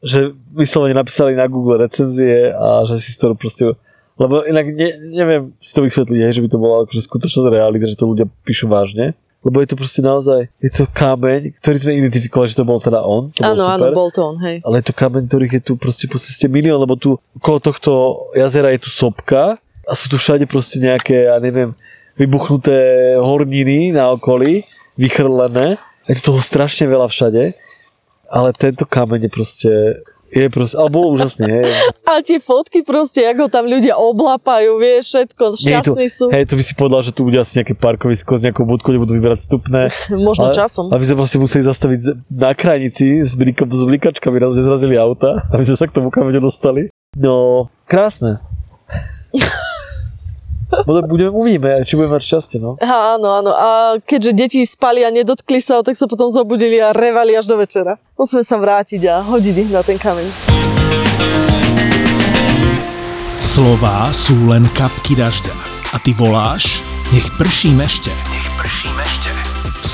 že 0.00 0.32
vyslovene 0.56 0.96
napísali 0.96 1.36
na 1.36 1.44
Google 1.52 1.84
recenzie 1.84 2.56
a 2.56 2.88
že 2.88 2.96
si 2.96 3.12
to 3.20 3.36
proste... 3.36 3.76
Lebo 4.16 4.40
inak 4.48 4.72
ne, 4.72 4.96
neviem 5.12 5.52
si 5.60 5.76
to 5.76 5.84
vysvetliť, 5.84 6.32
že 6.32 6.40
by 6.40 6.48
to 6.48 6.56
bola 6.56 6.76
akože 6.88 7.04
skutočnosť 7.04 7.52
realita, 7.52 7.84
že 7.84 8.00
to 8.00 8.08
ľudia 8.08 8.24
píšu 8.48 8.64
vážne. 8.64 9.12
Lebo 9.46 9.62
je 9.62 9.70
to 9.70 9.78
proste 9.78 10.02
naozaj, 10.02 10.50
je 10.58 10.70
to 10.74 10.90
kameň, 10.90 11.54
ktorý 11.62 11.76
sme 11.78 11.92
identifikovali, 12.02 12.50
že 12.50 12.58
to 12.58 12.66
bol 12.66 12.82
teda 12.82 12.98
on. 13.06 13.30
To 13.30 13.46
bol 13.46 13.54
Áno, 13.54 13.64
áno, 13.70 13.84
bol 13.94 14.10
to 14.10 14.26
on, 14.26 14.42
hej. 14.42 14.58
Ale 14.66 14.82
je 14.82 14.90
to 14.90 14.94
kameň, 14.98 15.30
ktorých 15.30 15.54
je 15.54 15.62
tu 15.62 15.72
proste 15.78 16.10
po 16.10 16.18
ceste 16.18 16.50
milión, 16.50 16.82
lebo 16.82 16.98
tu 16.98 17.14
okolo 17.38 17.62
tohto 17.62 17.90
jazera 18.34 18.74
je 18.74 18.82
tu 18.82 18.90
sopka 18.90 19.54
a 19.86 19.92
sú 19.94 20.10
tu 20.10 20.18
všade 20.18 20.50
proste 20.50 20.82
nejaké, 20.82 21.30
ja 21.30 21.38
neviem, 21.38 21.78
vybuchnuté 22.18 23.14
horniny 23.22 23.94
na 23.94 24.10
okolí, 24.10 24.66
vychrlené. 24.98 25.78
Je 26.10 26.18
tu 26.18 26.34
toho 26.34 26.42
strašne 26.42 26.90
veľa 26.90 27.06
všade, 27.06 27.54
ale 28.26 28.48
tento 28.50 28.82
kameň 28.82 29.26
je 29.26 29.30
proste, 29.30 29.70
je 30.30 30.46
proste, 30.50 30.76
ale 30.76 30.88
bol 30.90 31.12
úžasný, 31.14 31.46
hej. 31.46 31.66
A 32.10 32.22
tie 32.22 32.38
fotky 32.38 32.82
proste, 32.82 33.26
ako 33.26 33.50
tam 33.50 33.66
ľudia 33.66 33.98
oblapajú, 33.98 34.78
vieš, 34.78 35.14
všetko, 35.14 35.44
šťastní 35.58 36.06
sú. 36.06 36.26
hej, 36.30 36.44
to 36.46 36.54
by 36.54 36.62
si 36.62 36.72
povedal, 36.74 37.00
že 37.02 37.10
tu 37.14 37.26
bude 37.26 37.38
asi 37.38 37.62
nejaké 37.62 37.74
parkovisko 37.74 38.38
s 38.38 38.42
nejakou 38.46 38.66
budkou, 38.66 38.94
kde 38.94 39.02
budú 39.02 39.14
vyberať 39.18 39.42
vstupné. 39.46 39.90
Možno 40.28 40.50
ale, 40.50 40.54
časom. 40.54 40.90
Aby 40.90 41.04
sme 41.06 41.16
proste 41.22 41.38
museli 41.38 41.62
zastaviť 41.66 42.00
na 42.30 42.54
krajnici 42.54 43.22
s, 43.22 43.34
blíka, 43.34 43.66
s 43.66 43.84
blikačkami, 43.86 44.36
raz 44.38 44.54
nezrazili 44.54 44.98
auta, 44.98 45.42
aby 45.54 45.64
sme 45.66 45.76
sa 45.78 45.86
k 45.86 45.94
tomu 45.94 46.08
kameňu 46.10 46.42
dostali. 46.42 46.90
No, 47.16 47.66
krásne. 47.86 48.38
Budeme, 50.66 51.06
budeme, 51.06 51.30
uvidíme, 51.30 51.70
či 51.86 51.94
budeme 51.94 52.18
mať 52.18 52.24
šťastie, 52.26 52.58
no. 52.58 52.74
Áno, 52.82 53.28
áno. 53.38 53.50
A 53.54 53.68
keďže 54.02 54.32
deti 54.34 54.60
spali 54.66 55.06
a 55.06 55.14
nedotkli 55.14 55.62
sa, 55.62 55.78
tak 55.86 55.94
sa 55.94 56.10
potom 56.10 56.26
zobudili 56.26 56.82
a 56.82 56.90
revali 56.90 57.38
až 57.38 57.46
do 57.46 57.54
večera. 57.54 58.02
Musíme 58.18 58.42
sa 58.42 58.58
vrátiť 58.58 59.02
a 59.06 59.22
hodiť 59.22 59.54
ich 59.62 59.70
na 59.70 59.86
ten 59.86 59.94
kameň. 59.94 60.26
Slová 63.38 64.10
sú 64.10 64.34
len 64.50 64.66
kapky 64.74 65.14
dažďa. 65.14 65.54
A 65.94 66.02
ty 66.02 66.10
voláš, 66.12 66.82
nech 67.14 67.30
prší 67.38 67.70
mešte. 67.72 68.10